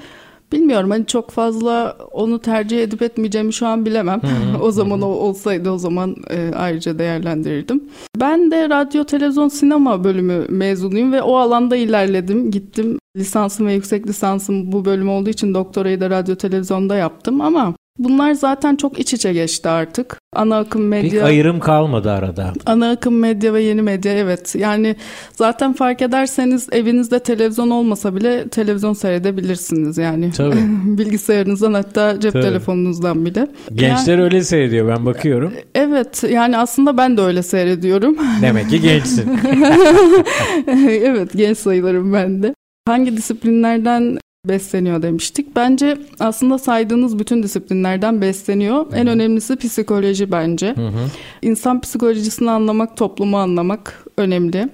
[0.52, 4.20] Bilmiyorum hani çok fazla onu tercih edip etmeyeceğimi şu an bilemem.
[4.62, 7.84] o zaman o olsaydı o zaman e, ayrıca değerlendirirdim.
[8.20, 12.50] Ben de radyo, televizyon, sinema bölümü mezunuyum ve o alanda ilerledim.
[12.50, 17.74] Gittim lisansım ve yüksek lisansım bu bölüm olduğu için doktorayı da radyo, televizyonda yaptım ama
[18.00, 20.18] Bunlar zaten çok iç içe geçti artık.
[20.32, 21.10] Ana akım medya.
[21.10, 22.52] Bir ayrım kalmadı arada.
[22.66, 24.54] Ana akım medya ve yeni medya evet.
[24.54, 24.96] Yani
[25.36, 30.32] zaten fark ederseniz evinizde televizyon olmasa bile televizyon seyredebilirsiniz yani.
[30.32, 30.56] Tabii.
[30.84, 32.42] Bilgisayarınızdan hatta cep Tabii.
[32.42, 33.48] telefonunuzdan bile.
[33.74, 35.52] Gençler yani, öyle seyrediyor ben bakıyorum.
[35.74, 38.16] Evet yani aslında ben de öyle seyrediyorum.
[38.42, 39.30] Demek ki gençsin.
[40.86, 42.54] evet genç sayılırım ben de.
[42.88, 45.56] Hangi disiplinlerden besleniyor demiştik.
[45.56, 48.86] Bence aslında saydığınız bütün disiplinlerden besleniyor.
[48.86, 48.96] Hı-hı.
[48.96, 50.66] En önemlisi psikoloji bence.
[50.66, 51.10] Hı-hı.
[51.42, 54.68] İnsan psikolojisini anlamak, toplumu anlamak önemli.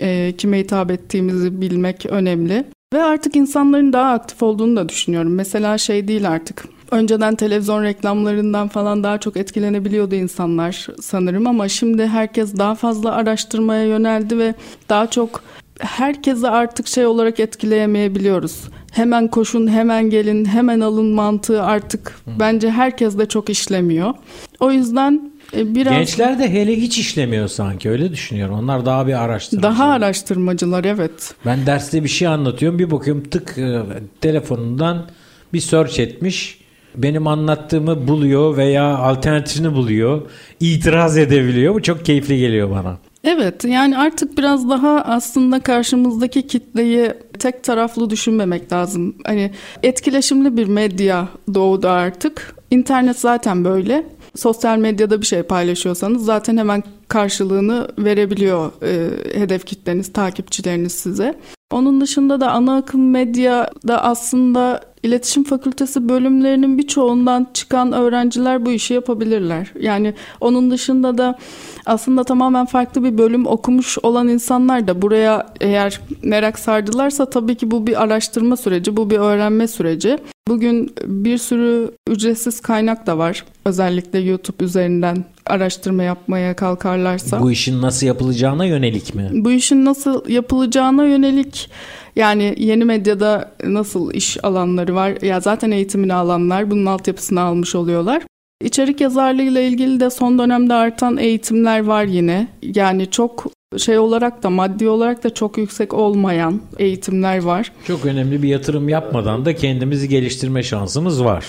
[0.00, 2.64] E, kime hitap ettiğimizi bilmek önemli.
[2.94, 5.34] Ve artık insanların daha aktif olduğunu da düşünüyorum.
[5.34, 6.64] Mesela şey değil artık.
[6.90, 13.84] Önceden televizyon reklamlarından falan daha çok etkilenebiliyordu insanlar sanırım ama şimdi herkes daha fazla araştırmaya
[13.84, 14.54] yöneldi ve
[14.88, 15.42] daha çok
[15.78, 22.30] herkese artık şey olarak etkileyemeyebiliyoruz hemen koşun, hemen gelin, hemen alın mantığı artık Hı.
[22.38, 24.14] bence herkes de çok işlemiyor.
[24.60, 25.92] O yüzden e, biraz...
[25.92, 28.54] Gençler de hele hiç işlemiyor sanki öyle düşünüyorum.
[28.54, 29.62] Onlar daha bir araştırmacı.
[29.62, 31.34] Daha araştırmacılar evet.
[31.46, 33.82] Ben derste bir şey anlatıyorum bir bakıyorum tık e,
[34.20, 35.06] telefonundan
[35.52, 36.62] bir search etmiş.
[36.96, 40.22] Benim anlattığımı buluyor veya alternatifini buluyor.
[40.60, 41.74] itiraz edebiliyor.
[41.74, 42.98] Bu çok keyifli geliyor bana.
[43.24, 49.14] Evet yani artık biraz daha aslında karşımızdaki kitleyi tek taraflı düşünmemek lazım.
[49.24, 49.50] Hani
[49.82, 52.54] etkileşimli bir medya doğdu artık.
[52.70, 54.06] İnternet zaten böyle.
[54.36, 61.34] Sosyal medyada bir şey paylaşıyorsanız zaten hemen karşılığını verebiliyor e, hedef kitleniz, takipçileriniz size.
[61.72, 68.94] Onun dışında da ana akım medyada aslında İletişim Fakültesi bölümlerinin birçoğundan çıkan öğrenciler bu işi
[68.94, 69.72] yapabilirler.
[69.80, 71.38] Yani onun dışında da
[71.86, 77.70] aslında tamamen farklı bir bölüm okumuş olan insanlar da buraya eğer merak sardılarsa tabii ki
[77.70, 80.18] bu bir araştırma süreci, bu bir öğrenme süreci.
[80.48, 83.44] Bugün bir sürü ücretsiz kaynak da var.
[83.64, 87.40] Özellikle YouTube üzerinden araştırma yapmaya kalkarlarsa.
[87.40, 89.30] Bu işin nasıl yapılacağına yönelik mi?
[89.32, 91.70] Bu işin nasıl yapılacağına yönelik
[92.16, 95.22] yani yeni medyada nasıl iş alanları var?
[95.22, 98.22] Ya zaten eğitimini alanlar bunun altyapısını almış oluyorlar.
[98.64, 102.48] İçerik yazarlığıyla ilgili de son dönemde artan eğitimler var yine.
[102.62, 103.46] Yani çok
[103.78, 107.72] şey olarak da maddi olarak da çok yüksek olmayan eğitimler var.
[107.86, 111.44] Çok önemli bir yatırım yapmadan da kendimizi geliştirme şansımız var.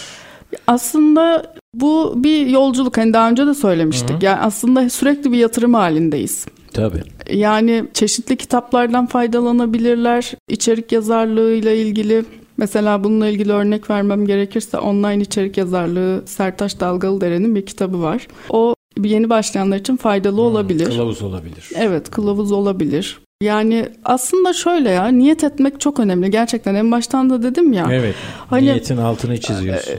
[0.68, 2.98] Aslında bu bir yolculuk.
[2.98, 4.10] Hani daha önce de söylemiştik.
[4.10, 4.26] Hı-hı.
[4.26, 6.46] Yani aslında sürekli bir yatırım halindeyiz.
[6.74, 7.04] Tabii.
[7.32, 10.32] Yani çeşitli kitaplardan faydalanabilirler.
[10.50, 12.24] İçerik yazarlığıyla ilgili
[12.58, 18.28] Mesela bununla ilgili örnek vermem gerekirse online içerik yazarlığı Sertaş Dalgalıdere'nin bir kitabı var.
[18.50, 20.86] O yeni başlayanlar için faydalı hmm, olabilir.
[20.86, 21.70] Kılavuz olabilir.
[21.76, 23.20] Evet kılavuz olabilir.
[23.44, 26.32] Yani aslında şöyle ya niyet etmek çok önemli.
[26.32, 27.88] Gerçekten en baştan da dedim ya.
[27.92, 28.16] Evet.
[28.50, 29.94] Hani, niyetin altını çiziyorsun.
[29.94, 29.98] E,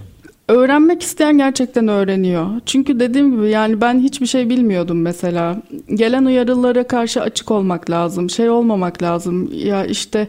[0.48, 2.46] öğrenmek isteyen gerçekten öğreniyor.
[2.66, 5.62] Çünkü dediğim gibi yani ben hiçbir şey bilmiyordum mesela.
[5.94, 8.30] Gelen uyarılara karşı açık olmak lazım.
[8.30, 9.50] Şey olmamak lazım.
[9.52, 10.28] Ya işte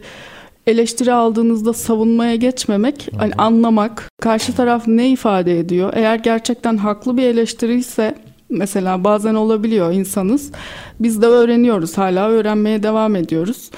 [0.66, 5.92] eleştiri aldığınızda savunmaya geçmemek, hani anlamak, karşı taraf ne ifade ediyor.
[5.96, 8.14] Eğer gerçekten haklı bir eleştiri ise
[8.50, 10.52] mesela bazen olabiliyor insanız.
[11.00, 13.70] Biz de öğreniyoruz, hala öğrenmeye devam ediyoruz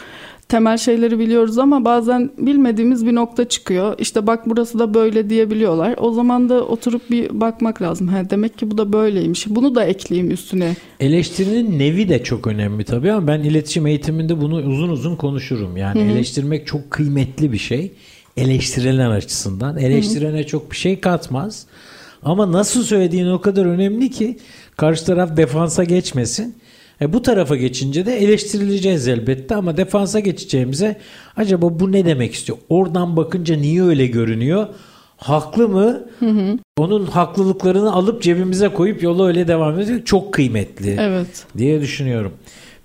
[0.48, 3.94] temel şeyleri biliyoruz ama bazen bilmediğimiz bir nokta çıkıyor.
[3.98, 5.94] İşte bak burası da böyle diyebiliyorlar.
[5.98, 8.08] O zaman da oturup bir bakmak lazım.
[8.08, 9.46] Ha, demek ki bu da böyleymiş.
[9.48, 10.76] Bunu da ekleyeyim üstüne.
[11.00, 15.76] Eleştirinin nevi de çok önemli tabii ama ben iletişim eğitiminde bunu uzun uzun konuşurum.
[15.76, 16.10] Yani Hı-hı.
[16.10, 17.92] eleştirmek çok kıymetli bir şey.
[18.36, 19.78] Eleştirilen açısından.
[19.78, 20.46] Eleştirene Hı-hı.
[20.46, 21.66] çok bir şey katmaz.
[22.22, 24.38] Ama nasıl söylediğin o kadar önemli ki
[24.76, 26.56] karşı taraf defansa geçmesin.
[27.00, 30.96] E bu tarafa geçince de eleştirileceğiz elbette ama defansa geçeceğimize
[31.36, 32.58] acaba bu ne demek istiyor?
[32.68, 34.66] Oradan bakınca niye öyle görünüyor?
[35.16, 36.00] Haklı mı?
[36.18, 36.58] Hı hı.
[36.78, 40.04] Onun haklılıklarını alıp cebimize koyup yola öyle devam ediyor.
[40.04, 41.46] Çok kıymetli evet.
[41.58, 42.32] diye düşünüyorum.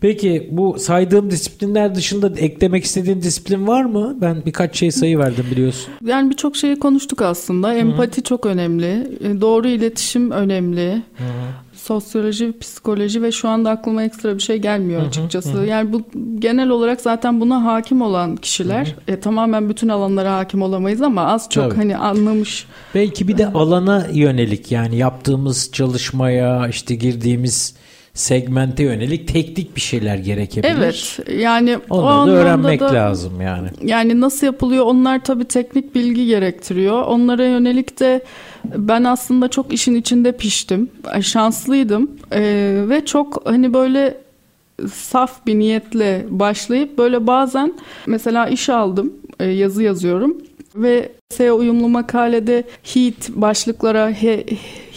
[0.04, 4.18] Peki bu saydığım disiplinler dışında eklemek istediğin disiplin var mı?
[4.22, 5.94] Ben birkaç şey sayı verdim biliyorsun.
[6.06, 7.74] Yani birçok şeyi konuştuk aslında.
[7.74, 8.24] Empati Hı-hı.
[8.24, 9.18] çok önemli.
[9.24, 10.92] E, doğru iletişim önemli.
[10.92, 15.54] Hı-hı sosyoloji, psikoloji ve şu anda aklıma ekstra bir şey gelmiyor açıkçası.
[15.54, 15.66] Hı hı.
[15.66, 16.02] Yani bu
[16.40, 19.16] genel olarak zaten buna hakim olan kişiler hı hı.
[19.16, 21.76] E, tamamen bütün alanlara hakim olamayız ama az çok Tabii.
[21.76, 22.66] hani anlamış.
[22.96, 27.76] Belki bir de alana yönelik yani yaptığımız çalışmaya işte girdiğimiz
[28.14, 30.74] segmente yönelik teknik bir şeyler gerekebilir.
[30.74, 31.20] Evet.
[31.40, 33.68] Yani onları da öğrenmek da, lazım yani.
[33.84, 37.02] Yani nasıl yapılıyor onlar tabii teknik bilgi gerektiriyor.
[37.02, 38.24] Onlara yönelik de
[38.66, 40.90] ben aslında çok işin içinde piştim.
[41.22, 42.12] Şanslıydım.
[42.32, 44.18] Ee, ve çok hani böyle
[44.94, 47.74] saf bir niyetle başlayıp böyle bazen
[48.08, 50.38] mesela iş aldım, e, yazı yazıyorum
[50.76, 54.46] ve SEO uyumlu makalede heat başlıklara he,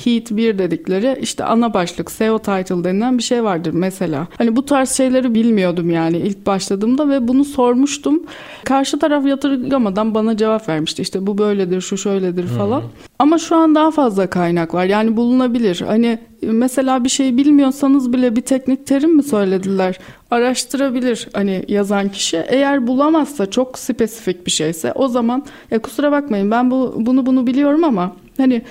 [0.06, 4.26] heat 1 dedikleri işte ana başlık SEO title denilen bir şey vardır mesela.
[4.38, 8.22] Hani bu tarz şeyleri bilmiyordum yani ilk başladığımda ve bunu sormuştum.
[8.64, 11.02] Karşı taraf yatırgamadan bana cevap vermişti.
[11.02, 12.80] İşte bu böyledir, şu şöyledir falan.
[12.80, 12.88] Hmm.
[13.18, 14.84] Ama şu an daha fazla kaynak var.
[14.84, 15.80] Yani bulunabilir.
[15.86, 19.98] Hani mesela bir şey bilmiyorsanız bile bir teknik terim mi söylediler?
[20.30, 22.36] Araştırabilir hani yazan kişi.
[22.48, 27.46] Eğer bulamazsa çok spesifik bir şeyse o zaman ya kusura bakmayın ben bu bunu bunu
[27.46, 28.62] biliyorum ama hani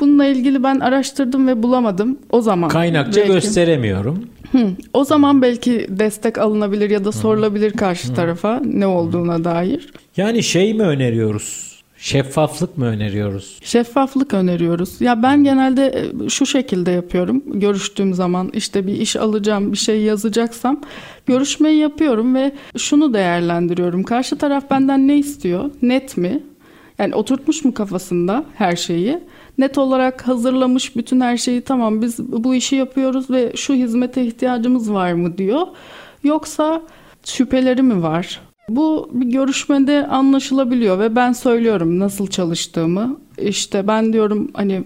[0.00, 2.18] Bununla ilgili ben araştırdım ve bulamadım.
[2.30, 4.24] O zaman kaynakça belki, gösteremiyorum.
[4.52, 8.14] Hı, o zaman belki destek alınabilir ya da sorulabilir karşı hı.
[8.14, 9.44] tarafa ne olduğuna hı.
[9.44, 9.92] dair.
[10.16, 11.70] Yani şey mi öneriyoruz?
[12.00, 13.58] Şeffaflık mı öneriyoruz?
[13.62, 15.00] Şeffaflık öneriyoruz.
[15.00, 17.42] Ya ben genelde e, şu şekilde yapıyorum.
[17.46, 20.80] Görüştüğüm zaman işte bir iş alacağım, bir şey yazacaksam
[21.26, 24.02] görüşmeyi yapıyorum ve şunu değerlendiriyorum.
[24.02, 25.70] Karşı taraf benden ne istiyor?
[25.82, 26.42] Net mi?
[26.98, 29.18] Yani oturtmuş mu kafasında her şeyi?
[29.60, 34.92] Net olarak hazırlamış bütün her şeyi tamam biz bu işi yapıyoruz ve şu hizmete ihtiyacımız
[34.92, 35.66] var mı diyor.
[36.24, 36.82] Yoksa
[37.24, 38.40] şüpheleri mi var?
[38.68, 43.16] Bu bir görüşmede anlaşılabiliyor ve ben söylüyorum nasıl çalıştığımı.
[43.38, 44.84] İşte ben diyorum hani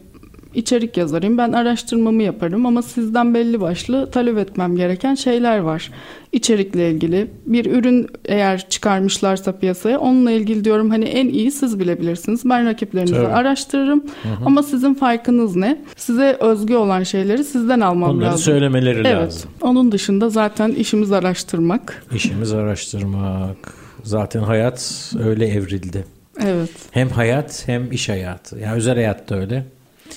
[0.55, 1.39] içerik yazarıyım.
[1.39, 5.91] Ben araştırmamı yaparım ama sizden belli başlı talep etmem gereken şeyler var.
[6.33, 12.43] İçerikle ilgili bir ürün eğer çıkarmışlarsa piyasaya onunla ilgili diyorum hani en iyi siz bilebilirsiniz.
[12.45, 13.27] Ben rakiplerinizi Tabii.
[13.27, 14.45] araştırırım hı hı.
[14.47, 15.83] ama sizin farkınız ne?
[15.97, 18.39] Size özgü olan şeyleri sizden almam Onları lazım.
[18.41, 19.15] söylemeleri evet.
[19.15, 19.51] lazım.
[19.61, 22.05] Onun dışında zaten işimiz araştırmak.
[22.15, 23.57] İşimiz araştırmak.
[24.03, 26.05] Zaten hayat öyle evrildi.
[26.45, 26.71] Evet.
[26.91, 28.59] Hem hayat hem iş hayatı.
[28.59, 29.65] Yani özel hayat da öyle.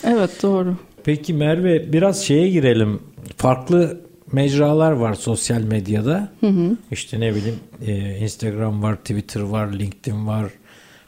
[0.04, 0.76] Evet doğru.
[1.04, 3.00] Peki Merve biraz şeye girelim.
[3.38, 6.30] Farklı mecralar var sosyal medyada.
[6.40, 6.78] Hı hı.
[6.92, 10.52] İşte ne bileyim e, Instagram var, Twitter var, LinkedIn var.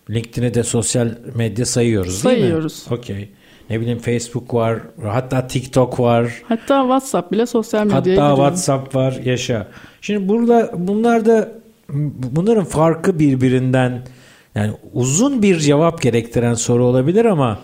[0.10, 2.86] LinkedIn'i de sosyal medya sayıyoruz, sayıyoruz.
[2.90, 2.98] değil mi?
[2.98, 3.30] Okey.
[3.70, 6.34] Ne bileyim Facebook var, hatta TikTok var.
[6.48, 8.36] Hatta WhatsApp bile sosyal medyaya Hatta giriyor.
[8.36, 9.68] WhatsApp var, yaşa.
[10.02, 11.52] Şimdi burada bunlar da
[12.36, 14.02] bunların farkı birbirinden
[14.56, 17.60] yani uzun bir cevap gerektiren soru olabilir ama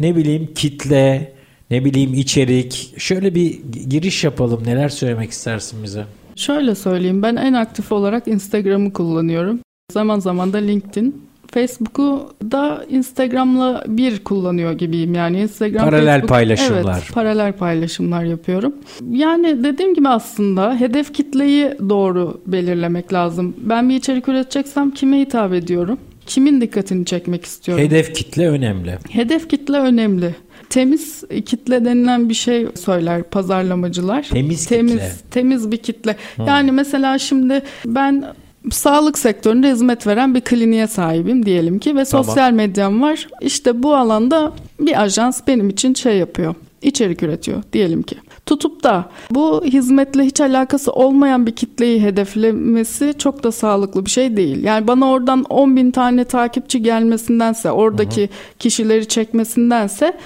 [0.00, 1.32] ne bileyim kitle,
[1.70, 2.94] ne bileyim içerik.
[2.96, 4.62] Şöyle bir giriş yapalım.
[4.66, 6.04] Neler söylemek istersin bize?
[6.36, 7.22] Şöyle söyleyeyim.
[7.22, 9.58] Ben en aktif olarak Instagram'ı kullanıyorum.
[9.92, 11.30] Zaman zaman da LinkedIn.
[11.54, 15.14] Facebook'u da Instagram'la bir kullanıyor gibiyim.
[15.14, 16.98] Yani Instagram, paralel Facebook, paylaşımlar.
[16.98, 18.74] Evet, paralel paylaşımlar yapıyorum.
[19.10, 23.56] Yani dediğim gibi aslında hedef kitleyi doğru belirlemek lazım.
[23.58, 25.98] Ben bir içerik üreteceksem kime hitap ediyorum?
[26.30, 27.84] Kimin dikkatini çekmek istiyorum?
[27.84, 28.98] Hedef kitle önemli.
[29.10, 30.34] Hedef kitle önemli.
[30.68, 34.22] Temiz kitle denilen bir şey söyler pazarlamacılar.
[34.22, 35.12] Temiz, temiz kitle.
[35.30, 36.16] Temiz bir kitle.
[36.36, 36.46] Hmm.
[36.46, 38.24] Yani mesela şimdi ben
[38.70, 42.54] sağlık sektöründe hizmet veren bir kliniğe sahibim diyelim ki ve sosyal tamam.
[42.54, 43.28] medyam var.
[43.40, 46.54] İşte bu alanda bir ajans benim için şey yapıyor.
[46.82, 48.16] içerik üretiyor diyelim ki.
[48.50, 54.36] Tutup da bu hizmetle hiç alakası olmayan bir kitleyi hedeflemesi çok da sağlıklı bir şey
[54.36, 54.64] değil.
[54.64, 58.58] Yani bana oradan 10 bin tane takipçi gelmesindense, oradaki Hı-hı.
[58.58, 60.16] kişileri çekmesindense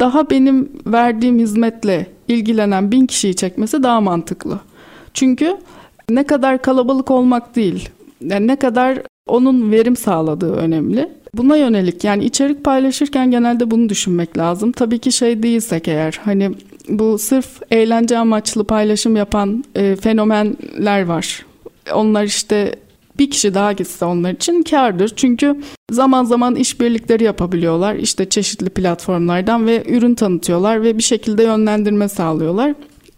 [0.00, 4.60] daha benim verdiğim hizmetle ilgilenen bin kişiyi çekmesi daha mantıklı.
[5.14, 5.56] Çünkü
[6.10, 7.88] ne kadar kalabalık olmak değil,
[8.20, 11.08] yani ne kadar onun verim sağladığı önemli.
[11.34, 14.72] Buna yönelik yani içerik paylaşırken genelde bunu düşünmek lazım.
[14.72, 16.50] Tabii ki şey değilsek eğer hani
[16.88, 21.46] bu sırf eğlence amaçlı paylaşım yapan e, fenomenler var.
[21.94, 22.76] Onlar işte
[23.18, 25.12] bir kişi daha gitse onlar için kardır.
[25.16, 25.56] Çünkü
[25.90, 27.94] zaman zaman işbirlikleri yapabiliyorlar.
[27.94, 32.74] İşte çeşitli platformlardan ve ürün tanıtıyorlar ve bir şekilde yönlendirme sağlıyorlar.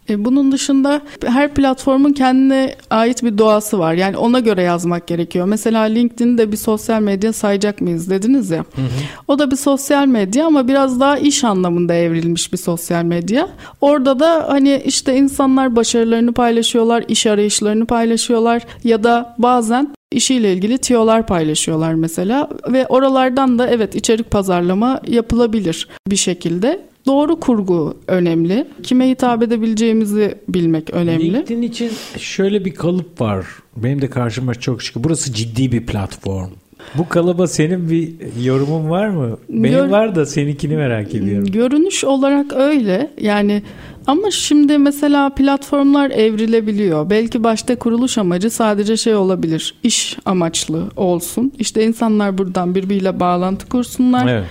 [0.09, 3.93] E, bunun dışında her platformun kendine ait bir doğası var.
[3.93, 5.45] Yani ona göre yazmak gerekiyor.
[5.45, 8.57] Mesela LinkedIn de bir sosyal medya sayacak mıyız dediniz ya.
[8.57, 8.87] Hı hı.
[9.27, 13.49] O da bir sosyal medya ama biraz daha iş anlamında evrilmiş bir sosyal medya.
[13.81, 20.77] Orada da hani işte insanlar başarılarını paylaşıyorlar, iş arayışlarını paylaşıyorlar ya da bazen işiyle ilgili
[20.77, 28.67] tiyolar paylaşıyorlar mesela ve oralardan da evet içerik pazarlama yapılabilir bir şekilde doğru kurgu önemli.
[28.83, 31.33] Kime hitap edebileceğimizi bilmek önemli.
[31.33, 33.45] LinkedIn için şöyle bir kalıp var.
[33.77, 35.03] Benim de karşıma çok çıkıyor.
[35.03, 36.49] Burası ciddi bir platform.
[36.95, 39.37] Bu kalıba senin bir yorumun var mı?
[39.49, 41.45] Benim Gör, var da seninkini merak ediyorum.
[41.45, 43.11] Görünüş olarak öyle.
[43.21, 43.63] Yani
[44.07, 47.09] ama şimdi mesela platformlar evrilebiliyor.
[47.09, 49.75] Belki başta kuruluş amacı sadece şey olabilir.
[49.83, 51.53] İş amaçlı olsun.
[51.59, 54.27] İşte insanlar buradan birbiriyle bağlantı kursunlar.
[54.27, 54.45] Evet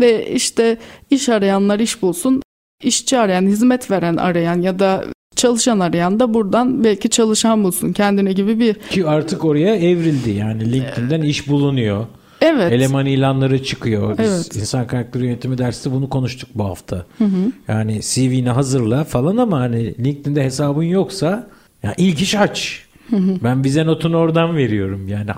[0.00, 0.78] ve işte
[1.10, 2.42] iş arayanlar iş bulsun.
[2.82, 5.04] İşçi arayan, hizmet veren arayan ya da
[5.36, 8.74] çalışan arayan da buradan belki çalışan bulsun kendine gibi bir...
[8.74, 12.06] Ki artık oraya evrildi yani LinkedIn'den iş bulunuyor.
[12.40, 12.72] Evet.
[12.72, 14.18] Eleman ilanları çıkıyor.
[14.18, 14.56] Biz evet.
[14.56, 16.96] insan kaynakları yönetimi dersi bunu konuştuk bu hafta.
[17.18, 17.52] Hı hı.
[17.68, 21.46] Yani CV'ni hazırla falan ama hani LinkedIn'de hesabın yoksa
[21.82, 22.82] yani ilk iş aç.
[23.10, 23.36] Hı hı.
[23.44, 25.08] Ben bize notunu oradan veriyorum.
[25.08, 25.30] Yani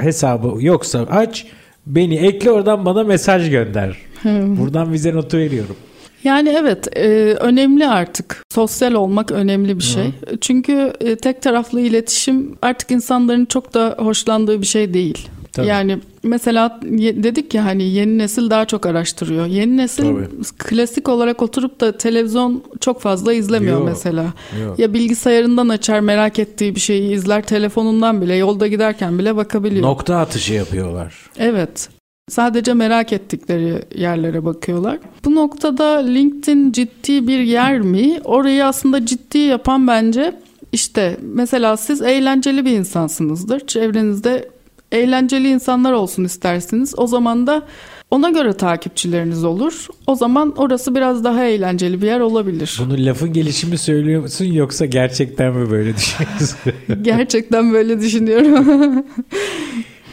[0.00, 1.46] hesabı yoksa aç
[1.86, 3.96] Beni ekle oradan bana mesaj gönder.
[4.24, 5.76] Buradan vize notu veriyorum.
[6.24, 8.44] Yani evet e, önemli artık.
[8.54, 10.06] Sosyal olmak önemli bir şey.
[10.06, 10.36] Hı.
[10.40, 15.28] Çünkü e, tek taraflı iletişim artık insanların çok da hoşlandığı bir şey değil.
[15.52, 15.66] Tabii.
[15.66, 19.46] Yani mesela dedik ya hani yeni nesil daha çok araştırıyor.
[19.46, 20.28] Yeni nesil Tabii.
[20.58, 24.26] klasik olarak oturup da televizyon çok fazla izlemiyor yok, mesela.
[24.64, 24.78] Yok.
[24.78, 29.82] Ya bilgisayarından açar merak ettiği bir şeyi izler telefonundan bile yolda giderken bile bakabiliyor.
[29.82, 31.14] Nokta atışı yapıyorlar.
[31.38, 31.88] Evet.
[32.32, 34.98] Sadece merak ettikleri yerlere bakıyorlar.
[35.24, 38.20] Bu noktada LinkedIn ciddi bir yer mi?
[38.24, 40.34] Orayı aslında ciddi yapan bence
[40.72, 43.66] işte mesela siz eğlenceli bir insansınızdır.
[43.66, 44.48] Çevrenizde
[44.92, 46.94] eğlenceli insanlar olsun istersiniz.
[46.96, 47.62] O zaman da
[48.10, 49.86] ona göre takipçileriniz olur.
[50.06, 52.80] O zaman orası biraz daha eğlenceli bir yer olabilir.
[52.84, 56.58] Bunu lafın gelişimi söylüyor musun yoksa gerçekten mi böyle düşünüyorsun?
[57.02, 59.04] gerçekten böyle düşünüyorum.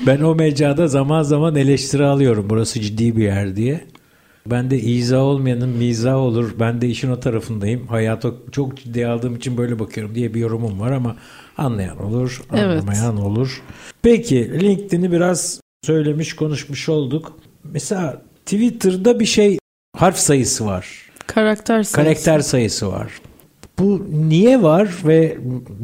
[0.09, 2.45] ben o mecrada zaman zaman eleştiri alıyorum.
[2.49, 3.81] Burası ciddi bir yer diye.
[4.47, 6.51] Ben de izah olmayanın mizah olur.
[6.59, 7.87] Ben de işin o tarafındayım.
[7.87, 11.15] Hayata çok ciddi aldığım için böyle bakıyorum diye bir yorumum var ama
[11.57, 13.25] Anlayan olur, anlamayan evet.
[13.25, 13.63] olur.
[14.01, 17.37] Peki LinkedIn'i biraz söylemiş, konuşmuş olduk.
[17.63, 19.57] Mesela Twitter'da bir şey
[19.97, 20.87] harf sayısı var.
[21.27, 21.93] Karakter sayısı.
[21.93, 23.11] Karakter sayısı var.
[23.79, 25.37] Bu niye var ve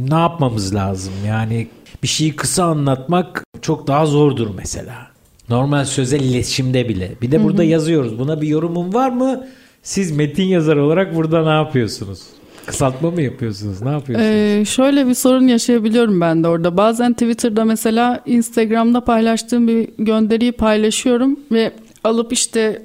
[0.10, 1.14] ne yapmamız lazım?
[1.28, 1.68] Yani
[2.06, 5.08] bir şeyi kısa anlatmak çok daha zordur mesela.
[5.50, 7.12] Normal sözel iletişimde bile.
[7.22, 8.20] Bir de burada yazıyoruz.
[8.20, 9.48] Buna bir yorumun var mı?
[9.84, 12.20] Siz metin yazar olarak burada ne yapıyorsunuz?
[12.65, 13.82] Kısaltma mı yapıyorsunuz?
[13.82, 14.32] Ne yapıyorsunuz?
[14.32, 16.78] Ee, şöyle bir sorun yaşayabiliyorum ben de orada.
[16.78, 21.72] Bazen Twitter'da mesela Instagram'da paylaştığım bir gönderiyi paylaşıyorum ve
[22.04, 22.82] alıp işte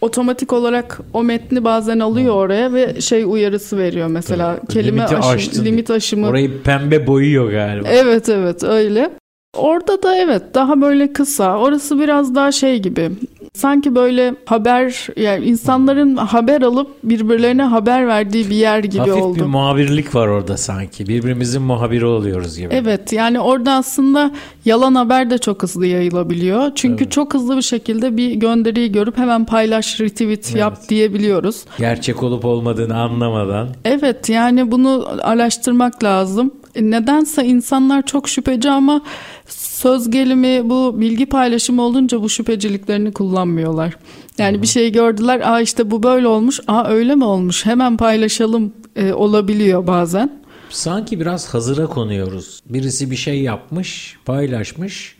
[0.00, 5.30] otomatik olarak o metni bazen alıyor oraya ve şey uyarısı veriyor mesela kelime Limiti aşım,
[5.30, 5.64] aştın.
[5.64, 6.26] limit aşımı.
[6.28, 7.88] Orayı pembe boyuyor galiba.
[7.90, 9.10] Evet evet öyle.
[9.56, 11.58] Orada da evet daha böyle kısa.
[11.58, 13.10] Orası biraz daha şey gibi.
[13.54, 19.36] Sanki böyle haber yani insanların haber alıp birbirlerine haber verdiği bir yer gibi Hafif oldu.
[19.38, 21.08] bir muhabirlik var orada sanki.
[21.08, 22.74] Birbirimizin muhabiri oluyoruz gibi.
[22.74, 24.30] Evet yani orada aslında
[24.64, 26.72] yalan haber de çok hızlı yayılabiliyor.
[26.74, 30.88] Çünkü çok hızlı bir şekilde bir gönderiyi görüp hemen paylaş, retweet yap Evet.
[30.90, 31.64] diyebiliyoruz.
[31.78, 33.68] Gerçek olup olmadığını anlamadan.
[33.84, 36.50] Evet yani bunu araştırmak lazım.
[36.80, 39.02] Nedense insanlar çok şüpheci ama
[39.48, 43.96] söz gelimi bu bilgi paylaşımı olunca bu şüpheciliklerini kullanmıyorlar.
[44.38, 48.72] Yani bir şey gördüler aa işte bu böyle olmuş aa öyle mi olmuş hemen paylaşalım
[48.96, 50.44] e, olabiliyor bazen.
[50.70, 52.60] Sanki biraz hazıra konuyoruz.
[52.66, 55.16] Birisi bir şey yapmış, paylaşmış.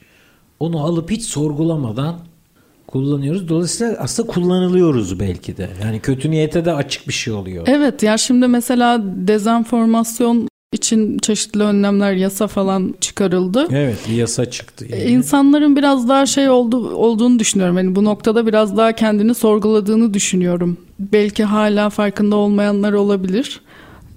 [0.60, 2.18] Onu alıp hiç sorgulamadan
[2.86, 3.48] kullanıyoruz.
[3.48, 5.70] Dolayısıyla aslında kullanılıyoruz belki de.
[5.82, 7.64] Yani kötü niyete de açık bir şey oluyor.
[7.68, 13.66] Evet ya şimdi mesela dezenformasyon için çeşitli önlemler yasa falan çıkarıldı.
[13.70, 14.87] Evet, yasa çıktı.
[14.90, 15.10] E, Yani.
[15.10, 17.76] İnsanların biraz daha şey oldu olduğunu düşünüyorum.
[17.76, 20.76] Yani bu noktada biraz daha kendini sorguladığını düşünüyorum.
[20.98, 23.60] Belki hala farkında olmayanlar olabilir.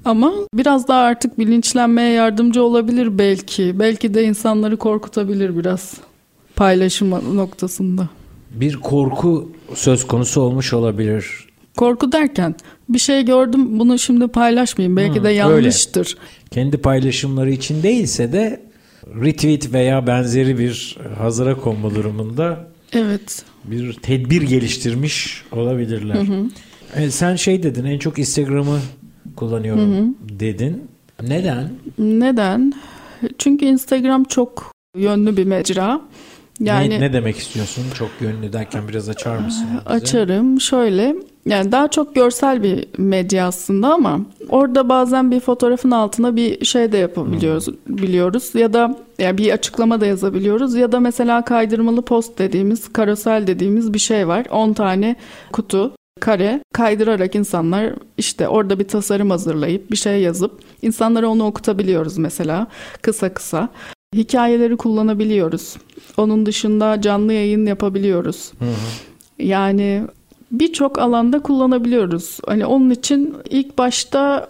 [0.06, 3.80] Ama biraz daha artık bilinçlenmeye yardımcı olabilir belki.
[3.80, 5.94] Belki de insanları korkutabilir biraz
[6.56, 8.10] paylaşım noktasında.
[8.52, 11.48] Bir korku söz konusu olmuş olabilir.
[11.78, 12.56] Korku derken
[12.90, 14.98] bir şey gördüm bunu şimdi paylaşmayayım.
[14.98, 15.72] Belki Hı, de öyle.
[16.52, 18.62] Kendi paylaşımları için değilse de
[19.22, 23.46] retweet veya benzeri bir hazıra konma durumunda Evet.
[23.64, 26.18] bir tedbir geliştirmiş olabilirler.
[26.96, 28.80] E, sen şey dedin en çok Instagram'ı
[29.36, 30.84] kullanıyorum dedin.
[31.24, 31.70] Neden?
[32.00, 32.74] Neden?
[33.38, 36.02] Çünkü Instagram çok yönlü bir mecra.
[36.60, 37.84] Yani ne, ne demek istiyorsun?
[37.98, 39.68] Çok yönlü derken biraz açar mısın?
[39.72, 39.90] bize?
[39.90, 40.62] Açarım.
[40.62, 41.16] Şöyle
[41.48, 46.92] yani daha çok görsel bir medya aslında ama orada bazen bir fotoğrafın altına bir şey
[46.92, 52.40] de yapabiliyoruz biliyoruz ya da yani bir açıklama da yazabiliyoruz ya da mesela kaydırmalı post
[52.40, 54.46] dediğimiz karosel dediğimiz bir şey var.
[54.50, 55.16] 10 tane
[55.52, 62.18] kutu kare kaydırarak insanlar işte orada bir tasarım hazırlayıp bir şey yazıp insanlara onu okutabiliyoruz
[62.18, 62.68] mesela
[63.02, 63.70] kısa kısa.
[64.16, 65.76] Hikayeleri kullanabiliyoruz.
[66.18, 68.52] Onun dışında canlı yayın yapabiliyoruz.
[69.40, 70.08] Yani
[70.52, 72.40] birçok alanda kullanabiliyoruz.
[72.46, 74.48] Hani onun için ilk başta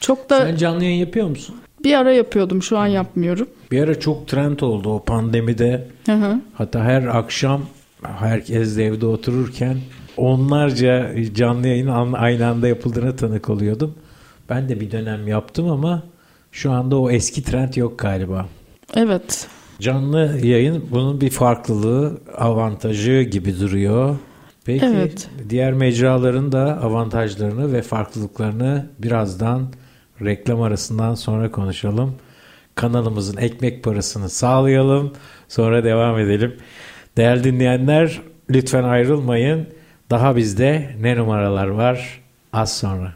[0.00, 1.56] çok da Sen canlı yayın yapıyor musun?
[1.84, 2.62] bir ara yapıyordum.
[2.62, 3.48] Şu an yapmıyorum.
[3.70, 5.88] Bir ara çok trend oldu o pandemide.
[6.06, 6.40] Hı hı.
[6.54, 7.62] Hatta her akşam
[8.02, 9.76] herkes de evde otururken
[10.16, 13.94] onlarca canlı yayın aynı anda yapıldığına tanık oluyordum.
[14.48, 16.02] Ben de bir dönem yaptım ama
[16.52, 18.46] şu anda o eski trend yok galiba.
[18.94, 19.48] Evet.
[19.80, 24.16] Canlı yayın bunun bir farklılığı, avantajı gibi duruyor.
[24.66, 25.28] Peki Evet.
[25.48, 29.72] diğer mecraların da avantajlarını ve farklılıklarını birazdan
[30.22, 32.14] reklam arasından sonra konuşalım.
[32.74, 35.12] Kanalımızın ekmek parasını sağlayalım.
[35.48, 36.56] Sonra devam edelim.
[37.16, 39.66] Değerli dinleyenler lütfen ayrılmayın.
[40.10, 42.20] Daha bizde ne numaralar var
[42.52, 43.12] az sonra.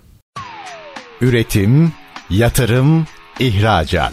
[1.21, 1.93] Üretim,
[2.31, 3.07] yatırım,
[3.41, 4.13] ihracat.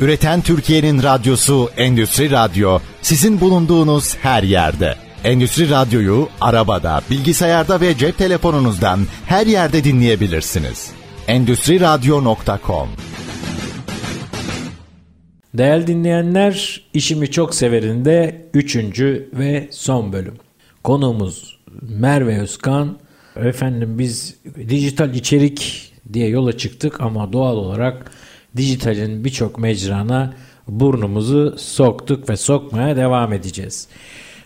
[0.00, 5.11] Üreten Türkiye'nin radyosu Endüstri Radyo sizin bulunduğunuz her yerde.
[5.24, 10.90] Endüstri Radyo'yu arabada, bilgisayarda ve cep telefonunuzdan her yerde dinleyebilirsiniz.
[11.28, 12.88] Endüstri Radyo.com
[15.54, 18.76] Değerli dinleyenler, işimi çok severinde 3.
[19.32, 20.34] ve son bölüm.
[20.84, 22.98] Konuğumuz Merve Özkan.
[23.36, 24.36] Efendim biz
[24.68, 28.10] dijital içerik diye yola çıktık ama doğal olarak
[28.56, 30.34] dijitalin birçok mecrana
[30.68, 33.88] burnumuzu soktuk ve sokmaya devam edeceğiz.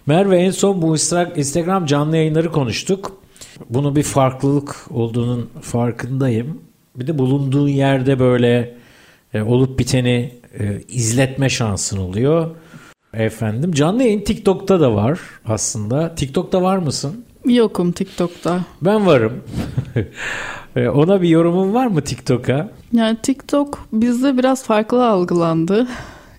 [0.06, 0.96] Merve en son bu
[1.36, 3.12] Instagram canlı yayınları konuştuk.
[3.70, 6.60] Bunun bir farklılık olduğunun farkındayım.
[6.96, 8.76] Bir de bulunduğun yerde böyle
[9.34, 12.50] e, olup biteni e, izletme şansın oluyor.
[13.14, 16.14] Efendim canlı yayın TikTok'ta da var aslında.
[16.14, 17.24] TikTok'ta var mısın?
[17.44, 18.64] Yokum TikTok'ta.
[18.82, 19.32] Ben varım.
[20.76, 22.70] E, Ona bir yorumun var mı TikTok'a?
[22.92, 25.88] Yani TikTok bizde biraz farklı algılandı.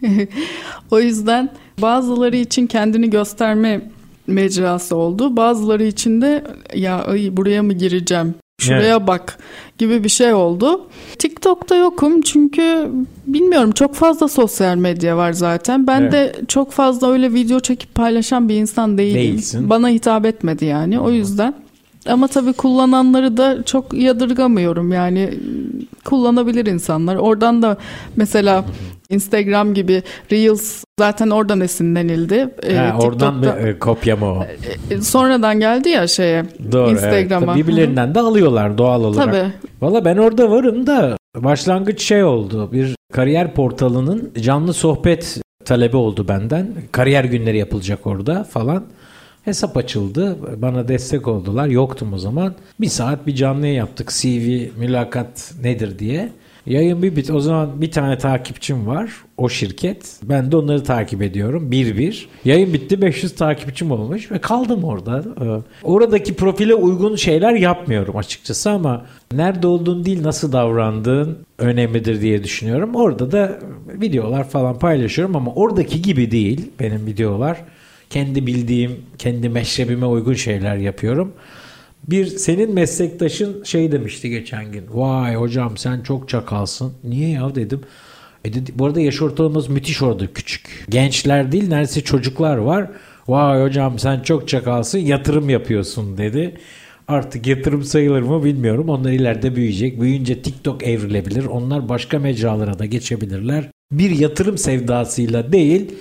[0.92, 1.50] o yüzden
[1.82, 3.82] bazıları için kendini gösterme
[4.28, 5.36] mecrası oldu.
[5.38, 6.44] Bazıları için de
[6.76, 9.08] ya ay buraya mı gireceğim şuraya Evet.
[9.08, 9.38] bak
[9.78, 10.88] gibi bir şey oldu.
[11.20, 12.90] TikTok'ta yokum çünkü
[13.28, 15.88] bilmiyorum çok fazla sosyal medya var zaten.
[15.88, 16.12] Ben Evet.
[16.12, 19.16] de çok fazla öyle video çekip paylaşan bir insan değilim.
[19.22, 19.70] Değilsin.
[19.70, 21.54] Bana hitap etmedi yani o yüzden.
[22.10, 25.34] Ama tabii kullananları da çok yadırgamıyorum yani
[26.06, 27.16] kullanabilir insanlar.
[27.16, 27.78] Oradan da
[28.16, 28.66] mesela
[29.10, 32.50] Instagram gibi Reels zaten oradan esinlenildi.
[32.64, 34.46] Ee, Ha, oradan bir e, kopya mı o?
[34.92, 36.92] e, sonradan geldi ya şeye Doğru.
[36.92, 37.54] Instagram'a.
[37.56, 37.64] Evet.
[37.66, 39.26] Birbirlerinden de alıyorlar doğal olarak.
[39.34, 39.52] Tabii.
[39.82, 42.70] Valla ben orada varım da başlangıç şey oldu.
[42.72, 46.68] Bir kariyer portalının canlı sohbet talebi oldu benden.
[46.92, 48.84] Kariyer günleri yapılacak orada falan.
[49.48, 50.38] Hesap açıldı.
[50.62, 51.68] Bana destek oldular.
[51.68, 52.54] Yoktum o zaman.
[52.82, 54.12] Bir saat bir canlı yaptık.
[54.12, 56.30] CV, mülakat nedir diye.
[56.66, 57.32] Yayın bir bit.
[57.32, 59.12] O zaman bir tane takipçim var.
[59.38, 60.20] O şirket.
[60.24, 61.72] Ben de onları takip ediyorum.
[61.72, 62.30] Bir bir.
[62.46, 63.02] Yayın bitti.
[63.02, 65.24] 500 takipçim olmuş ve kaldım orada.
[65.42, 72.44] Ee, Oradaki profile uygun şeyler yapmıyorum açıkçası ama nerede olduğun değil nasıl davrandığın önemlidir diye
[72.44, 72.96] düşünüyorum.
[72.96, 77.58] Orada da videolar falan paylaşıyorum ama oradaki gibi değil benim videolar.
[78.10, 81.34] Kendi bildiğim, kendi meşrebime uygun şeyler yapıyorum.
[82.08, 84.84] Bir senin meslektaşın şey demişti geçen gün.
[84.94, 86.94] Vay hocam sen çok çakalsın.
[87.04, 87.82] Niye ya dedim.
[88.46, 90.86] E dedi, bu arada yaş ortalaması müthiş orada küçük.
[90.90, 92.90] Gençler değil neredeyse çocuklar var.
[93.28, 96.58] Vay hocam sen çok çakalsın yatırım yapıyorsun dedi.
[97.08, 98.90] Artık yatırım sayılır mı bilmiyorum.
[98.90, 100.02] Onlar ileride büyüyecek.
[100.02, 101.46] Büyüyünce TikTok evrilebilir.
[101.46, 103.72] Onlar başka mecralara da geçebilirler.
[103.92, 105.92] Bir yatırım sevdasıyla değil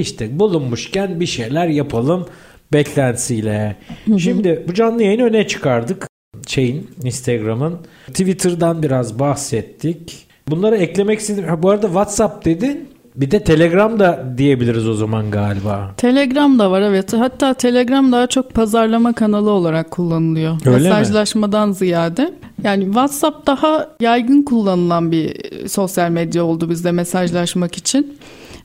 [0.00, 2.26] işte bulunmuşken bir şeyler yapalım
[2.72, 3.76] beklentisiyle.
[4.18, 6.08] Şimdi bu canlı yayını öne çıkardık.
[6.46, 7.78] Şeyin Instagram'ın.
[8.06, 10.26] Twitter'dan biraz bahsettik.
[10.48, 11.44] Bunları eklemek istedim.
[11.44, 12.88] Ha, bu arada WhatsApp dedin.
[13.16, 15.94] Bir de Telegram da diyebiliriz o zaman galiba.
[15.96, 17.12] Telegram da var evet.
[17.12, 20.56] Hatta Telegram daha çok pazarlama kanalı olarak kullanılıyor.
[20.66, 20.82] Öyle mi?
[20.82, 22.34] Mesajlaşmadan ziyade.
[22.64, 25.36] Yani WhatsApp daha yaygın kullanılan bir
[25.68, 28.18] sosyal medya oldu bizde mesajlaşmak için.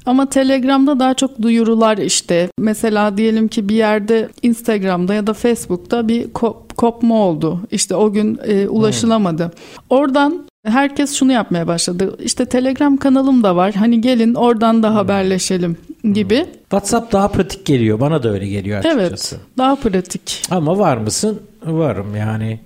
[0.06, 2.50] Ama Telegram'da daha çok duyurular işte.
[2.60, 7.60] Mesela diyelim ki bir yerde Instagram'da ya da Facebook'ta bir kop- kopma oldu.
[7.72, 9.52] İşte o gün e, ulaşılamadı.
[9.90, 12.16] Oradan herkes şunu yapmaya başladı.
[12.24, 13.74] İşte Telegram kanalım da var.
[13.74, 15.78] Hani gelin oradan da haberleşelim
[16.14, 16.46] gibi.
[16.62, 18.00] WhatsApp daha pratik geliyor.
[18.00, 19.36] Bana da öyle geliyor açıkçası.
[19.36, 19.46] Evet.
[19.58, 20.42] Daha pratik.
[20.52, 21.40] Ama var mısın?
[21.66, 22.60] Varım yani.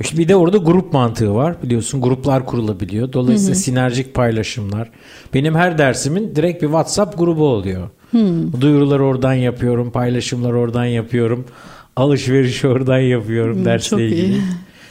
[0.00, 3.12] İşte bir de orada grup mantığı var biliyorsun gruplar kurulabiliyor.
[3.12, 4.90] Dolayısıyla sinerjik paylaşımlar.
[5.34, 7.88] Benim her dersimin direkt bir WhatsApp grubu oluyor.
[8.60, 11.44] Duyurular oradan yapıyorum, paylaşımlar oradan yapıyorum.
[11.96, 14.12] Alışveriş oradan yapıyorum Hmm, dersle çok iyi.
[14.14, 14.40] ilgili.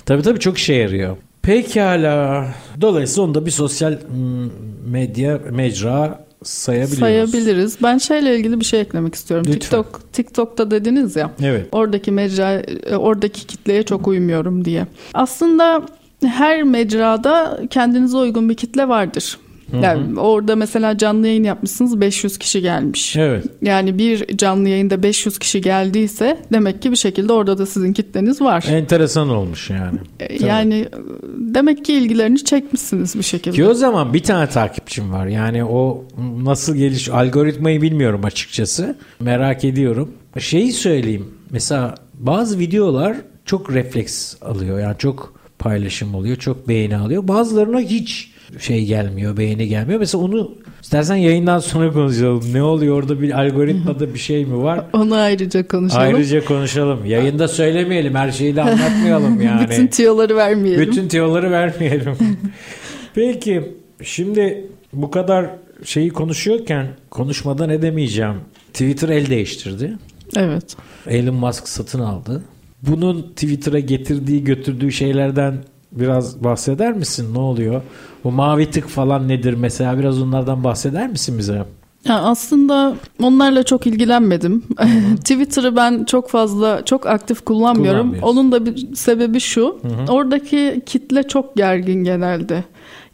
[0.05, 1.17] Tabii tabii çok işe yarıyor.
[1.41, 2.47] Pekala.
[2.81, 4.49] Dolayısıyla onu da bir sosyal mm,
[4.91, 6.99] medya mecra sayabiliyoruz.
[6.99, 7.77] Sayabiliriz.
[7.83, 9.45] Ben şeyle ilgili bir şey eklemek istiyorum.
[9.47, 9.59] Lütfen.
[9.59, 11.31] TikTok TikTok'ta dediniz ya.
[11.43, 11.67] Evet.
[11.71, 14.87] Oradaki mecra e, oradaki kitleye çok uymuyorum diye.
[15.13, 15.81] Aslında
[16.23, 19.37] her mecrada kendinize uygun bir kitle vardır.
[19.81, 23.15] Yani orada mesela canlı yayın yapmışsınız 500 kişi gelmiş.
[23.15, 23.45] Evet.
[23.61, 28.41] Yani bir canlı yayında 500 kişi geldiyse demek ki bir şekilde orada da sizin kitleniz
[28.41, 28.65] var.
[28.69, 29.99] Enteresan olmuş yani.
[30.19, 30.89] E, Yani e,
[31.37, 33.55] demek ki ilgilerini çekmişsiniz bir şekilde.
[33.55, 35.27] Ki o zaman bir tane takipçim var.
[35.27, 36.05] Yani o
[36.43, 38.95] nasıl geliş algoritmayı bilmiyorum açıkçası.
[39.19, 40.11] Merak ediyorum.
[40.39, 41.25] Şeyi söyleyeyim.
[41.51, 44.79] Mesela bazı videolar çok refleks alıyor.
[44.79, 46.35] Yani çok paylaşım oluyor.
[46.35, 47.27] Çok beğeni alıyor.
[47.27, 49.37] Bazılarına hiç şey gelmiyor.
[49.37, 49.99] Beğeni gelmiyor.
[49.99, 52.43] Mesela onu istersen yayından sonra konuşalım.
[52.53, 54.85] Ne oluyor orada bir algoritmada bir şey mi var?
[54.93, 56.03] Onu ayrıca konuşalım.
[56.03, 57.05] Ayrıca konuşalım.
[57.05, 58.15] Yayında söylemeyelim.
[58.15, 59.69] Her şeyi de anlatmayalım yani.
[59.69, 60.87] Bütün tiyoları vermeyelim.
[60.87, 62.13] Bütün tiyoları vermeyelim.
[63.15, 65.49] Peki şimdi bu kadar
[65.83, 68.35] şeyi konuşuyorken konuşmadan edemeyeceğim.
[68.73, 69.93] Twitter el değiştirdi.
[70.37, 70.75] Evet.
[71.07, 72.43] Elon Musk satın aldı.
[72.81, 75.57] Bunun Twitter'a getirdiği götürdüğü şeylerden
[75.91, 77.33] biraz bahseder misin?
[77.33, 77.81] Ne oluyor?
[78.23, 79.99] Bu mavi tık falan nedir mesela?
[79.99, 81.65] Biraz onlardan bahseder misin bize?
[82.05, 84.63] Ya aslında onlarla çok ilgilenmedim.
[85.19, 88.15] Twitter'ı ben çok fazla çok aktif kullanmıyorum.
[88.21, 89.79] Onun da bir sebebi şu.
[90.09, 92.63] Oradaki kitle çok gergin genelde.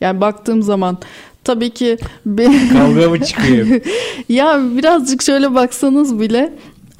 [0.01, 0.97] Yani baktığım zaman
[1.43, 1.97] tabii ki
[2.73, 3.67] Kavga mı çıkıyor?
[4.29, 6.53] ya birazcık şöyle baksanız bile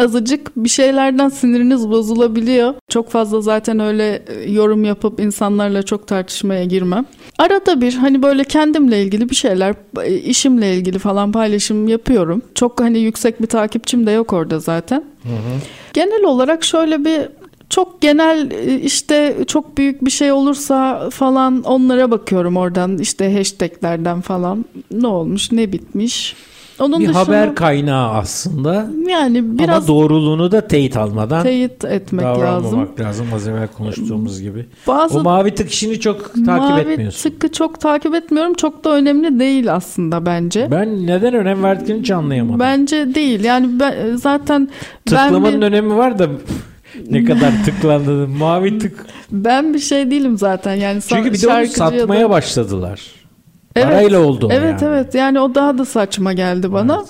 [0.04, 2.74] azıcık bir şeylerden siniriniz bozulabiliyor.
[2.90, 7.06] Çok fazla zaten öyle e, yorum yapıp insanlarla çok tartışmaya girmem.
[7.38, 12.42] Arada bir hani böyle kendimle ilgili bir şeyler, e, işimle ilgili falan paylaşım yapıyorum.
[12.56, 15.04] Çok hani yüksek bir takipçim de yok orada zaten.
[15.94, 17.22] Genel olarak şöyle bir
[17.70, 24.22] çok genel e, işte çok büyük bir şey olursa falan onlara bakıyorum oradan işte hashtaglerden
[24.22, 26.36] falan ne olmuş ne bitmiş
[26.80, 28.88] Onun bir dışında haber kaynağı aslında.
[29.10, 32.88] yani biraz Ama doğruluğunu da teyit almadan teyit etmek lazım.
[33.00, 33.28] lazım.
[33.36, 34.66] Az evvel konuştuğumuz gibi.
[34.88, 37.30] Bazı O mavi tık işini çok takip mavi etmiyorsun.
[37.30, 38.54] tıkı çok takip etmiyorum.
[38.54, 40.68] Çok da önemli değil aslında bence.
[40.72, 42.60] Ben neden önem verdiklerini hiç anlayamadım.
[42.60, 43.44] Bence değil.
[43.44, 44.62] Yani ben zaten
[45.12, 46.28] ben Tıklamanın bir, önemi var da
[47.10, 48.28] ne kadar tıklandığını.
[48.28, 49.06] Mavi tık.
[49.32, 50.76] ben bir şey değilim zaten.
[50.76, 53.02] Yani Çünkü bir de onu şarkıcıya da- satmaya başladılar.
[53.76, 53.88] Evet.
[53.88, 54.96] Parayla oldu Evet yani.
[54.96, 57.06] evet yani o daha da saçma geldi bana.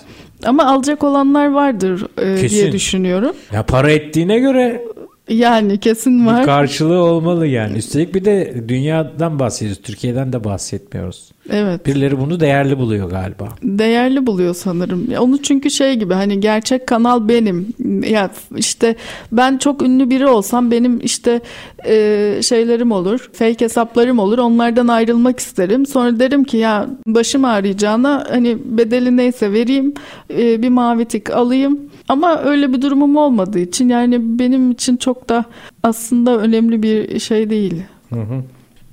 [0.45, 3.35] Ama alacak olanlar vardır e, diye düşünüyorum.
[3.53, 4.81] Ya para ettiğine göre
[5.29, 6.41] Yani kesin var.
[6.41, 7.77] bir karşılığı olmalı yani.
[7.77, 9.81] Üstelik bir de dünyadan bahsediyoruz.
[9.81, 11.31] Türkiye'den de bahsetmiyoruz.
[11.49, 11.85] Evet.
[11.85, 13.49] Birileri bunu değerli buluyor galiba.
[13.63, 15.07] Değerli buluyor sanırım.
[15.19, 17.67] Onu çünkü şey gibi hani gerçek kanal benim.
[18.09, 18.95] Ya işte
[19.31, 21.41] ben çok ünlü biri olsam benim işte
[21.87, 24.37] e, şeylerim olur, fake hesaplarım olur.
[24.37, 25.85] Onlardan ayrılmak isterim.
[25.85, 29.93] Sonra derim ki ya başım ağrıyacağına hani bedeli neyse vereyim,
[30.37, 31.79] e, bir mavi tik alayım.
[32.07, 35.45] Ama öyle bir durumum olmadığı için yani benim için çok da
[35.83, 37.83] aslında önemli bir şey değil.
[38.09, 38.43] Hı hı.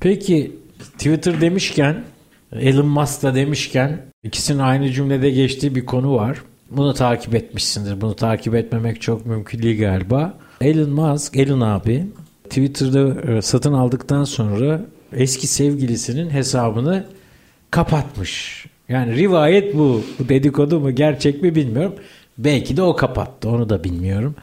[0.00, 0.52] Peki
[0.98, 2.04] Twitter demişken
[2.52, 6.42] Elon Musk da demişken ikisinin aynı cümlede geçtiği bir konu var.
[6.70, 8.00] Bunu takip etmişsindir.
[8.00, 10.34] Bunu takip etmemek çok mümkün değil galiba.
[10.60, 12.06] Elon Musk, Elon abi
[12.44, 14.80] Twitter'da e, satın aldıktan sonra
[15.12, 17.04] eski sevgilisinin hesabını
[17.70, 18.66] kapatmış.
[18.88, 20.02] Yani rivayet bu.
[20.18, 21.94] Bu dedikodu mu gerçek mi bilmiyorum.
[22.44, 23.48] Belki de o kapattı.
[23.48, 24.34] Onu da bilmiyorum.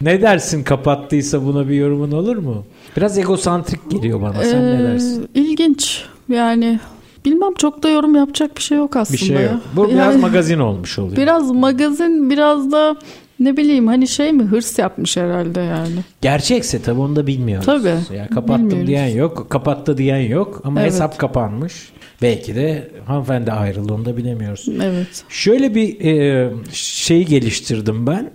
[0.00, 2.64] Ne dersin kapattıysa buna bir yorumun olur mu?
[2.96, 4.42] Biraz egosantrik geliyor bana.
[4.44, 5.28] Sen ne Ee, dersin?
[5.34, 6.04] İlginç.
[6.28, 6.80] Yani
[7.24, 9.20] bilmem çok da yorum yapacak bir şey yok aslında.
[9.20, 9.52] Bir şey yok.
[9.76, 11.16] Bu biraz Yani magazin olmuş oluyor.
[11.16, 12.96] Biraz magazin biraz da
[13.40, 15.96] ne bileyim hani şey mi hırs yapmış herhalde yani.
[16.20, 17.66] Gerçekse tabii onu da bilmiyoruz.
[17.66, 18.86] Tabii, Ya kapattım bilmiyoruz.
[18.88, 20.92] diyen yok, kapattı diyen yok ama Evet.
[20.92, 21.92] hesap kapanmış.
[22.22, 24.68] Belki de hanımefendi ayrıldı onu da bilemiyoruz.
[24.82, 25.24] Evet.
[25.28, 28.30] Şöyle bir e, şey geliştirdim ben.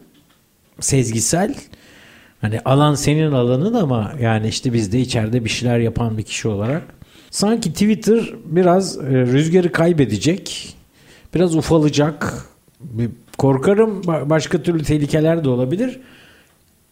[0.79, 1.55] Sezgisel.
[2.41, 6.47] Hani alan senin alanın ama yani işte biz de içeride bir şeyler yapan bir kişi
[6.47, 6.81] olarak.
[7.31, 10.75] Sanki Twitter biraz e, rüzgarı kaybedecek.
[11.35, 12.45] Biraz ufalacak.
[12.79, 15.99] Bir- Korkarım ba- başka türlü tehlikeler de olabilir.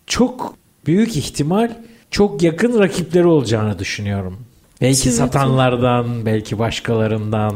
[0.07, 1.71] Çok büyük ihtimal
[2.11, 4.37] çok yakın rakipleri olacağını düşünüyorum.
[4.83, 5.17] Belki Twitter.
[5.17, 7.55] satanlardan, belki başkalarından.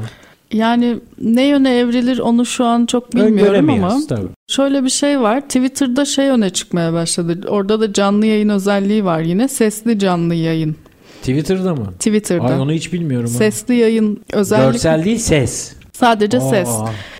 [0.51, 4.27] Yani ne yöne evrilir onu şu an çok bilmiyorum ama tabii.
[4.47, 5.41] şöyle bir şey var.
[5.41, 7.47] Twitter'da şey öne çıkmaya başladı.
[7.49, 9.47] Orada da canlı yayın özelliği var yine.
[9.47, 10.75] Sesli canlı yayın.
[11.21, 11.93] Twitter'da mı?
[11.99, 12.43] Twitter'da.
[12.43, 13.27] Ay onu hiç bilmiyorum.
[13.27, 15.76] Sesli yayın özellik Görsel değil ses.
[15.97, 16.41] Sadece Aa.
[16.41, 16.69] ses.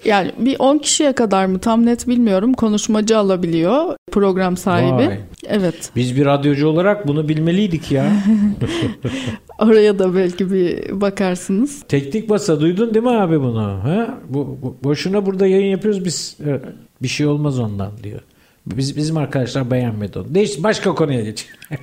[0.06, 2.54] Yani bir 10 kişiye kadar mı tam net bilmiyorum.
[2.54, 5.08] Konuşmacı alabiliyor program sahibi.
[5.08, 5.20] Vay.
[5.48, 5.92] Evet.
[5.96, 8.12] Biz bir radyocu olarak bunu bilmeliydik ya.
[9.60, 11.84] Oraya da belki bir bakarsınız.
[11.88, 13.62] Teknik basa duydun değil mi abi bunu?
[13.84, 14.18] Ha?
[14.30, 16.62] Bu, bu- boşuna burada yayın yapıyoruz biz e,
[17.02, 18.22] bir şey olmaz ondan diyor.
[18.76, 20.36] Biz, bizim arkadaşlar beğenmedi onu.
[20.36, 21.46] Değiş, başka konuya geç.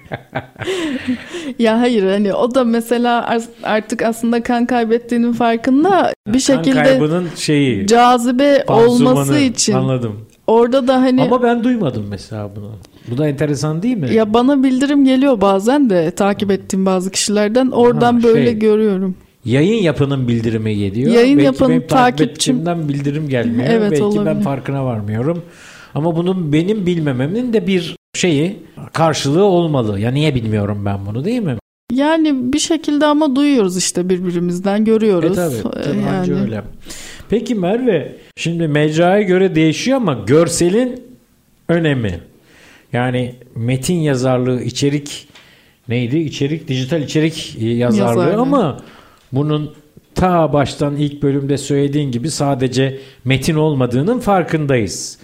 [1.59, 6.83] Ya hayır hani o da mesela ar- artık aslında kan kaybettiğinin farkında bir Kan şekilde
[6.83, 7.87] kaybının şeyi.
[7.87, 10.21] cazibe olması için Anladım.
[10.47, 12.71] orada da hani Ama ben duymadım mesela bunu.
[13.09, 14.15] Bu da enteresan değil mi?
[14.15, 18.59] ya bana bildirim geliyor bazen de takip ettiğim bazı kişilerden oradan Ha, böyle şey.
[18.59, 19.15] görüyorum.
[19.45, 21.13] Yayın yapanın bildirimi geliyor.
[21.13, 23.69] Yayın Belki yapanın benim takip takipçim- ettiğimden bildirim gelmiyor.
[23.71, 24.45] Evet, Belki ben olabilir.
[24.45, 25.43] farkına varmıyorum.
[25.95, 28.57] Ama bunun benim bilmememin de bir şeyi
[28.93, 30.01] karşılığı olmalı.
[30.01, 31.57] Ya niye bilmiyorum ben bunu değil mi?
[31.93, 35.39] Yani bir şekilde ama duyuyoruz işte birbirimizden görüyoruz.
[35.39, 36.41] E tabii, Ee, tabii yani.
[36.43, 36.63] öyle.
[37.29, 41.03] Peki Merve, şimdi mecraya göre değişiyor ama görselin
[41.69, 42.21] önemi.
[42.93, 45.29] Yani metin yazarlığı, içerik
[45.89, 46.19] neydi?
[46.19, 48.41] İçerik, dijital içerik yazarlığı Yazarlığı.
[48.43, 48.81] ama
[49.33, 49.75] bunun
[50.15, 55.19] ta baştan ilk bölümde söylediğin gibi sadece metin olmadığının farkındayız.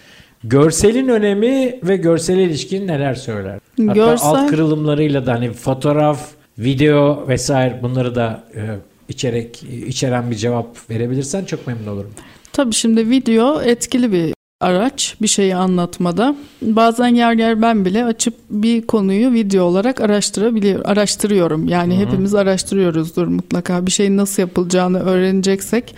[0.45, 3.59] Görselin önemi ve görsele ilişkin neler söyler?
[3.79, 6.29] Hatta Görsel- alt kırılımlarıyla da hani fotoğraf,
[6.59, 8.61] video vesaire bunları da e,
[9.09, 12.11] içerek içeren bir cevap verebilirsen çok memnun olurum.
[12.53, 16.37] Tabii şimdi video etkili bir araç bir şeyi anlatmada.
[16.63, 21.69] Bazen yer yer ben bile açıp bir konuyu video olarak araştırabiliyor, araştırıyorum.
[21.69, 23.87] Yani hepimiz araştırıyoruzdur mutlaka.
[23.87, 25.95] Bir şeyin nasıl yapılacağını öğreneceksek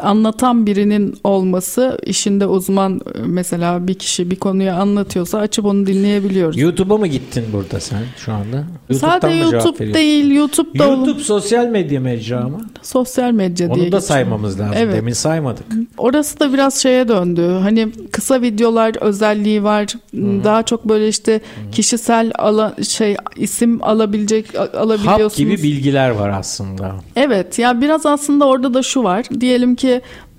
[0.00, 6.58] anlatan birinin olması işinde uzman mesela bir kişi bir konuyu anlatıyorsa açıp onu dinleyebiliyoruz.
[6.58, 8.64] YouTube'a mı gittin burada sen şu anda?
[8.92, 12.60] Sadece mı cevap YouTube değil, YouTube'da YouTube YouTube, sosyal medya mecra mı?
[12.82, 14.00] sosyal medya diye Onu da geçiyor.
[14.02, 14.74] saymamız lazım.
[14.78, 14.96] Evet.
[14.96, 15.64] Demin saymadık.
[15.98, 17.58] Orası da biraz şeye döndü.
[17.62, 19.86] Hani kısa videolar özelliği var.
[20.14, 21.40] Daha çok böyle işte
[21.72, 25.32] kişisel ala, şey isim alabilecek alabiliyorsunuz.
[25.32, 26.94] Hap gibi bilgiler var aslında.
[27.16, 29.26] Evet ya biraz aslında orada da şu var.
[29.40, 29.91] Diyelim ki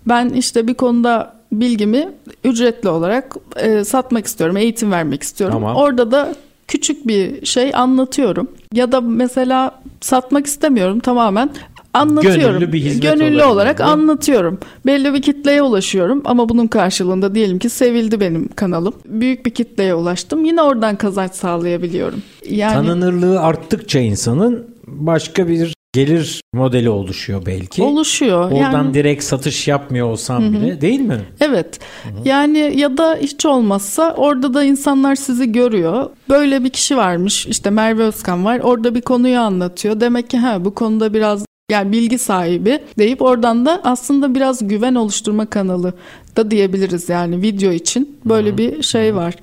[0.08, 2.10] ben işte bir konuda bilgimi
[2.44, 5.56] ücretli olarak e, satmak istiyorum, eğitim vermek istiyorum.
[5.56, 5.76] Tamam.
[5.76, 6.36] Orada da
[6.68, 8.48] küçük bir şey anlatıyorum.
[8.74, 11.50] Ya da mesela satmak istemiyorum tamamen
[11.94, 12.42] anlatıyorum.
[12.42, 14.60] Gönüllü bir hizmet Gönüllü olarak olarak anlatıyorum.
[14.86, 18.94] Belli bir kitleye ulaşıyorum ama bunun karşılığında diyelim ki sevildi benim kanalım.
[19.06, 20.46] Büyük bir kitleye ulaştım.
[20.46, 22.22] Yine oradan kazanç sağlayabiliyorum.
[22.50, 27.84] Yani Tanınırlığı arttıkça insanın başka bir gelir modeli oluşuyor belki.
[27.84, 28.52] oluşuyor.
[28.52, 31.22] Oradan yani, direkt satış yapmıyor olsam bile değil mi?
[31.42, 31.80] Evet.
[32.26, 36.10] Yani ya da hiç olmazsa orada da insanlar sizi görüyor.
[36.30, 37.48] Böyle bir kişi varmış.
[37.48, 38.60] işte Merve Özkan var.
[38.60, 40.00] Orada bir konuyu anlatıyor.
[40.00, 44.96] Demek ki ha bu konuda biraz yani bilgi sahibi deyip oradan da aslında biraz güven
[44.96, 45.94] oluşturma kanalı
[46.38, 49.36] da diyebiliriz yani video için böyle bir şey var.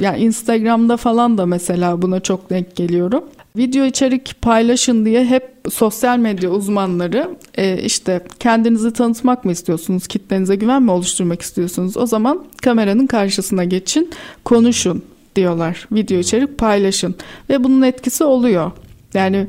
[0.00, 3.24] Yani Instagram'da falan da mesela buna çok denk geliyorum.
[3.56, 10.56] Video içerik paylaşın diye hep sosyal medya uzmanları e, işte kendinizi tanıtmak mı istiyorsunuz, kitlenize
[10.56, 11.96] güven mi oluşturmak istiyorsunuz?
[11.96, 14.10] O zaman kameranın karşısına geçin,
[14.44, 15.02] konuşun
[15.36, 15.88] diyorlar.
[15.92, 17.14] Video içerik paylaşın
[17.50, 18.72] ve bunun etkisi oluyor.
[19.14, 19.46] Yani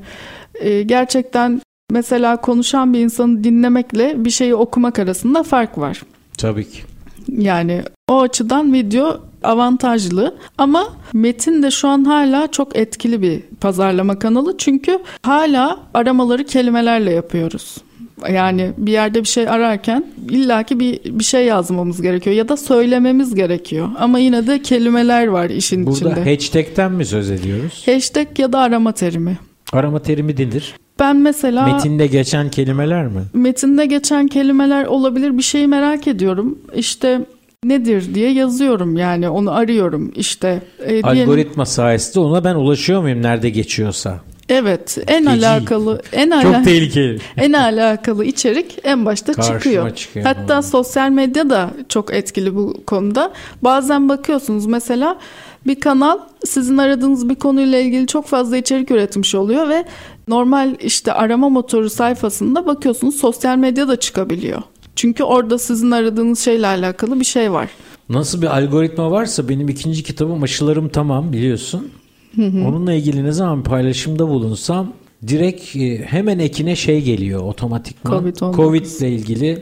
[0.55, 6.01] e, gerçekten mesela konuşan bir insanı dinlemekle bir şeyi okumak arasında fark var.
[6.37, 6.79] Tabii ki.
[7.27, 10.83] Yani o açıdan video avantajlı ama
[11.13, 17.77] Metin de şu an hala çok etkili bir pazarlama kanalı çünkü hala aramaları kelimelerle yapıyoruz.
[18.33, 23.35] Yani bir yerde bir şey ararken illaki bir bir şey yazmamız gerekiyor ya da söylememiz
[23.35, 23.87] gerekiyor.
[23.99, 26.31] Ama yine de kelimeler var işin Burada içinde.
[26.35, 27.83] hashtag'ten mi söz ediyoruz?
[27.85, 29.37] Hashtag ya da arama terimi.
[29.73, 30.73] Arama terimi nedir?
[30.99, 33.21] Ben mesela Metinde geçen kelimeler mi?
[33.33, 35.37] metinde geçen kelimeler olabilir.
[35.37, 36.59] Bir şeyi merak ediyorum.
[36.75, 37.21] İşte
[37.69, 40.61] nedir diye yazıyorum yani onu arıyorum işte.
[40.79, 44.19] E, diyelim- Algoritma sayesinde ona ben ulaşıyor muyum nerede geçiyorsa?
[44.49, 45.47] Evet, en Feci.
[45.47, 47.19] alakalı en ala- Çok tehlikeli.
[47.37, 49.95] en alakalı içerik en başta Karşıma çıkıyor.
[49.95, 50.25] çıkıyor.
[50.25, 50.63] Hatta Hı.
[50.63, 53.31] sosyal medya da çok etkili bu konuda.
[53.61, 55.17] Bazen bakıyorsunuz mesela
[55.67, 59.85] bir kanal sizin aradığınız bir konuyla ilgili çok fazla içerik üretmiş oluyor ve
[60.27, 64.61] normal işte arama motoru sayfasında bakıyorsunuz sosyal medya da çıkabiliyor.
[64.97, 67.69] Çünkü orada sizin aradığınız şeyle alakalı bir şey var.
[68.09, 71.89] Nasıl bir algoritma varsa benim ikinci kitabım aşılarım tamam biliyorsun.
[72.37, 74.93] Onunla ilgili ne zaman paylaşımda bulunsam
[75.27, 78.23] direkt e, hemen ekine şey geliyor otomatikman.
[78.23, 78.55] Covid-19.
[78.55, 79.61] Covid ile ilgili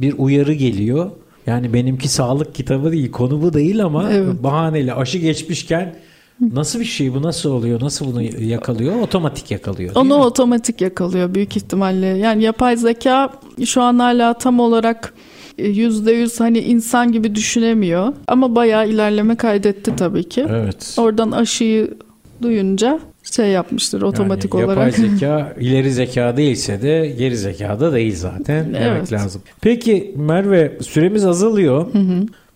[0.00, 1.10] bir uyarı geliyor.
[1.46, 4.42] Yani benimki sağlık kitabı değil, konu bu değil ama Evet.
[4.42, 5.94] bahaneyle aşı geçmişken
[6.40, 7.80] nasıl bir şey bu nasıl oluyor?
[7.82, 9.00] Nasıl bunu yakalıyor?
[9.00, 9.92] Otomatik yakalıyor.
[9.94, 10.14] Onu mi?
[10.14, 12.06] otomatik yakalıyor büyük ihtimalle.
[12.06, 13.32] Yani yapay zeka
[13.64, 15.14] şu an hala tam olarak
[15.58, 18.12] e, yüzde yüz hani insan gibi düşünemiyor.
[18.28, 20.46] Ama bayağı ilerleme kaydetti tabii ki.
[20.50, 20.94] Evet.
[20.98, 21.94] Oradan aşıyı
[22.42, 23.00] duyunca
[23.32, 24.98] şey yapmıştır otomatik yani olarak.
[24.98, 29.12] Yapay zeka ileri zeka değilse de geri zeka da değil zaten demek Evet.
[29.12, 29.42] lazım.
[29.60, 31.86] Peki Merve süremiz azalıyor.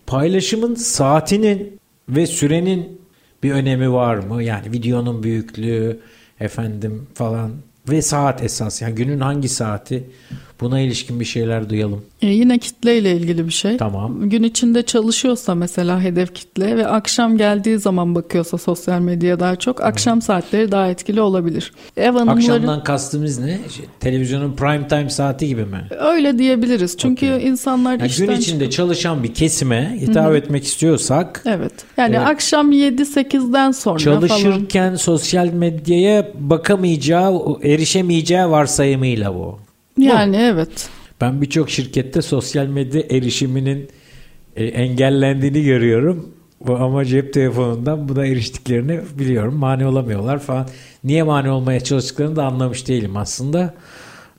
[0.06, 2.97] Paylaşımın saatinin ve sürenin
[3.42, 4.42] bir önemi var mı?
[4.42, 6.00] Yani videonun büyüklüğü
[6.40, 7.52] efendim falan
[7.88, 10.04] ve saat esas yani günün hangi saati
[10.60, 12.04] buna ilişkin bir şeyler duyalım.
[12.22, 13.76] E, yine kitleyle ilgili bir şey.
[13.76, 14.30] Tamam.
[14.30, 19.80] Gün içinde çalışıyorsa mesela hedef kitle ve akşam geldiği zaman bakıyorsa sosyal medyaya daha çok
[19.84, 21.72] akşam saatleri daha etkili olabilir.
[21.96, 23.58] Ev hanımları Akşamdan kastımız ne?
[23.76, 25.88] Şey, televizyonun prime time saati gibi mi?
[26.00, 26.96] öyle diyebiliriz.
[26.98, 27.48] Çünkü Okey.
[27.48, 31.72] insanlar Yani işten gün içinde çalışan bir kesime hitap etmek istiyorsak Evet.
[31.96, 32.26] Yani Evet.
[32.28, 34.20] akşam 7-8'den sonra falan.
[34.20, 39.58] Çalışırken sosyal medyaya bakamayacağı, erişemeyeceği varsayımıyla bu.
[39.98, 40.88] Yani evet.
[41.20, 43.88] Ben birçok şirkette sosyal medya erişiminin
[44.56, 46.34] e, engellendiğini görüyorum.
[46.60, 49.54] Bu ama cep telefonundan buna eriştiklerini biliyorum.
[49.56, 50.68] Mani olamıyorlar falan.
[51.04, 53.74] Niye mani olmaya çalıştıklarını da anlamış değilim aslında.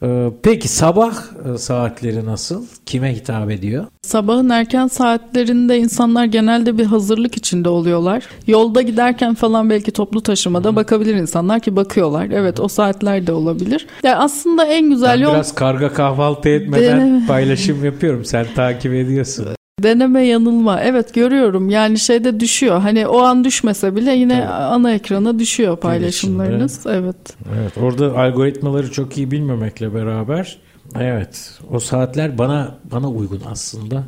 [0.04, 1.14] Ee, Peki sabah
[1.54, 2.66] e, saatleri nasıl?
[2.86, 3.86] Kime hitap ediyor?
[4.02, 8.24] Sabahın erken saatlerinde insanlar genelde bir hazırlık içinde oluyorlar.
[8.48, 12.28] Yolda giderken falan belki toplu taşımada bakabilir insanlar ki bakıyorlar.
[12.32, 13.88] Evet o saatler de olabilir.
[14.04, 18.26] Yani aslında en güzel Ben yol biraz karga kahvaltı etmeden paylaşım yapıyorum.
[18.26, 19.48] Sen takip ediyorsun.
[19.84, 20.82] Deneme yanılma.
[20.82, 22.80] Evet görüyorum yani şeyde düşüyor.
[22.80, 24.54] Hani o an düşmese bile yine Tabii.
[24.54, 26.86] ana ekrana düşüyor paylaşımlarınız.
[26.86, 27.16] Evet.
[27.60, 30.58] Evet, orada algoritmaları çok iyi bilmemekle beraber
[31.00, 34.06] evet o saatler bana bana uygun aslında.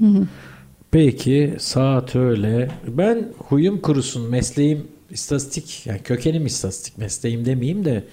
[0.91, 2.71] Peki saat öyle.
[2.87, 8.03] Ben huyum kurusun mesleğim istatistik yani kökenim istatistik mesleğim demeyeyim de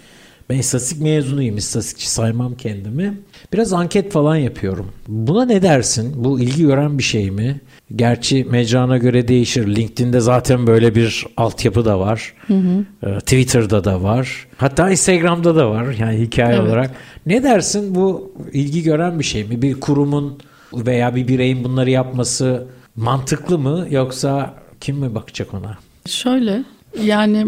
[0.50, 1.56] ben istatistik mezunuyum.
[1.56, 3.18] istatistikçi saymam kendimi.
[3.52, 4.86] Biraz anket falan yapıyorum.
[5.08, 6.12] Buna ne dersin?
[6.24, 7.60] Bu ilgi gören bir şey mi?
[7.96, 9.76] Gerçi mecrana göre değişir.
[9.76, 12.34] LinkedIn'de zaten böyle bir altyapı da var.
[12.50, 14.46] Ee, Twitter'da da var.
[14.56, 15.96] Hatta Instagram'da da var.
[16.00, 16.68] Yani hikaye Evet.
[16.68, 16.90] olarak.
[17.26, 17.94] Ne dersin?
[17.94, 19.62] Bu ilgi gören bir şey mi?
[19.62, 20.38] Bir kurumun
[20.72, 22.66] veya bir bireyin bunları yapması
[22.96, 25.78] mantıklı mı yoksa kim mi bakacak ona?
[26.06, 26.62] Şöyle
[27.02, 27.46] yani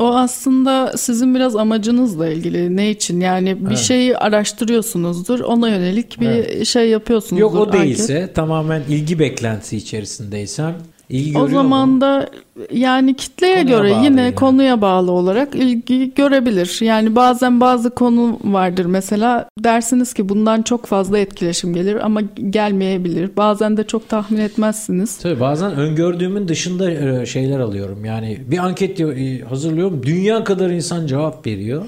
[0.00, 2.76] o aslında sizin biraz amacınızla ilgili.
[2.76, 3.20] Ne için?
[3.20, 3.78] Yani bir Evet.
[3.78, 5.40] şeyi araştırıyorsunuzdur.
[5.40, 6.66] Ona yönelik bir Evet.
[6.66, 7.40] şey yapıyorsunuzdur.
[7.40, 7.80] Yok o anket.
[7.80, 10.74] değilse tamamen ilgi beklentisi içerisindeysem
[11.10, 12.28] ilgi O zaman da
[12.72, 14.34] yani kitleye Konuya göre yine yani.
[14.34, 16.78] konuya bağlı olarak ilgi görebilir.
[16.80, 23.30] Yani bazen bazı konu vardır mesela dersiniz ki bundan çok fazla etkileşim gelir ama gelmeyebilir.
[23.36, 25.16] Bazen de çok tahmin etmezsiniz.
[25.18, 28.04] Tabii bazen öngördüğümün dışında e, şeyler alıyorum.
[28.04, 30.02] Yani bir anket e, hazırlıyorum.
[30.06, 31.84] Dünya kadar insan cevap veriyor.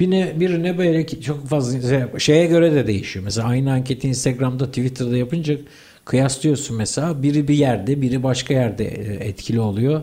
[0.00, 3.24] Birine, birine böyle çok fazla şey- şeye göre de değişiyor.
[3.24, 5.54] Mesela aynı anketi Instagram'da, Twitter'da yapınca
[6.04, 7.22] kıyaslıyorsun mesela.
[7.22, 10.02] Biri bir yerde, biri başka yerde e, etkili oluyor.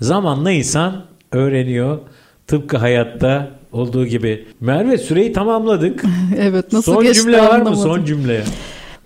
[0.00, 1.98] Zamanla insan öğreniyor.
[2.46, 4.46] Tıpkı hayatta olduğu gibi.
[4.60, 6.04] Merve süreyi tamamladık.
[6.38, 7.52] evet nasıl son geçti cümle var mı?
[7.52, 7.82] anlamadım.
[7.82, 8.44] Son cümle.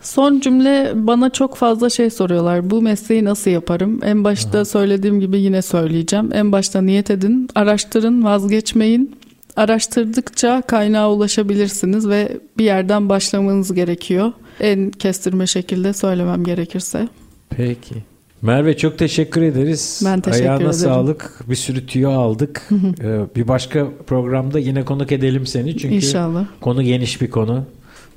[0.02, 2.70] Son cümle bana çok fazla şey soruyorlar.
[2.70, 4.00] Bu mesleği nasıl yaparım?
[4.04, 6.30] En başta söylediğim gibi yine söyleyeceğim.
[6.32, 9.16] En başta niyet edin, araştırın, vazgeçmeyin.
[9.56, 14.32] Araştırdıkça kaynağa ulaşabilirsiniz ve bir yerden başlamanız gerekiyor.
[14.60, 17.08] En kestirme şekilde söylemem gerekirse.
[17.50, 17.94] Peki.
[18.42, 20.02] Merve çok teşekkür ederiz.
[20.04, 20.72] Ben teşekkür Ayağına ederim.
[20.72, 21.40] sağlık.
[21.50, 22.68] Bir sürü tüyo aldık.
[23.02, 25.76] Ee, bir başka programda yine konuk edelim seni.
[25.76, 26.44] Çünkü İnşallah.
[26.60, 27.64] konu geniş bir konu.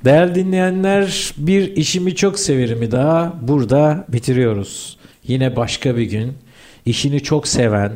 [0.04, 4.96] Değerli dinleyenler bir işimi çok severimi daha burada bitiriyoruz.
[5.28, 6.32] Yine başka bir gün
[6.86, 7.92] işini çok seven,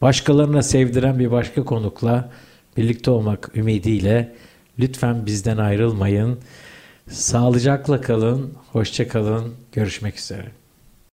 [0.00, 2.30] başkalarına sevdiren bir başka konukla
[2.76, 4.32] birlikte olmak ümidiyle
[4.78, 6.38] lütfen bizden ayrılmayın.
[7.10, 10.57] Sağlıcakla kalın, hoşça kalın, görüşmek üzere.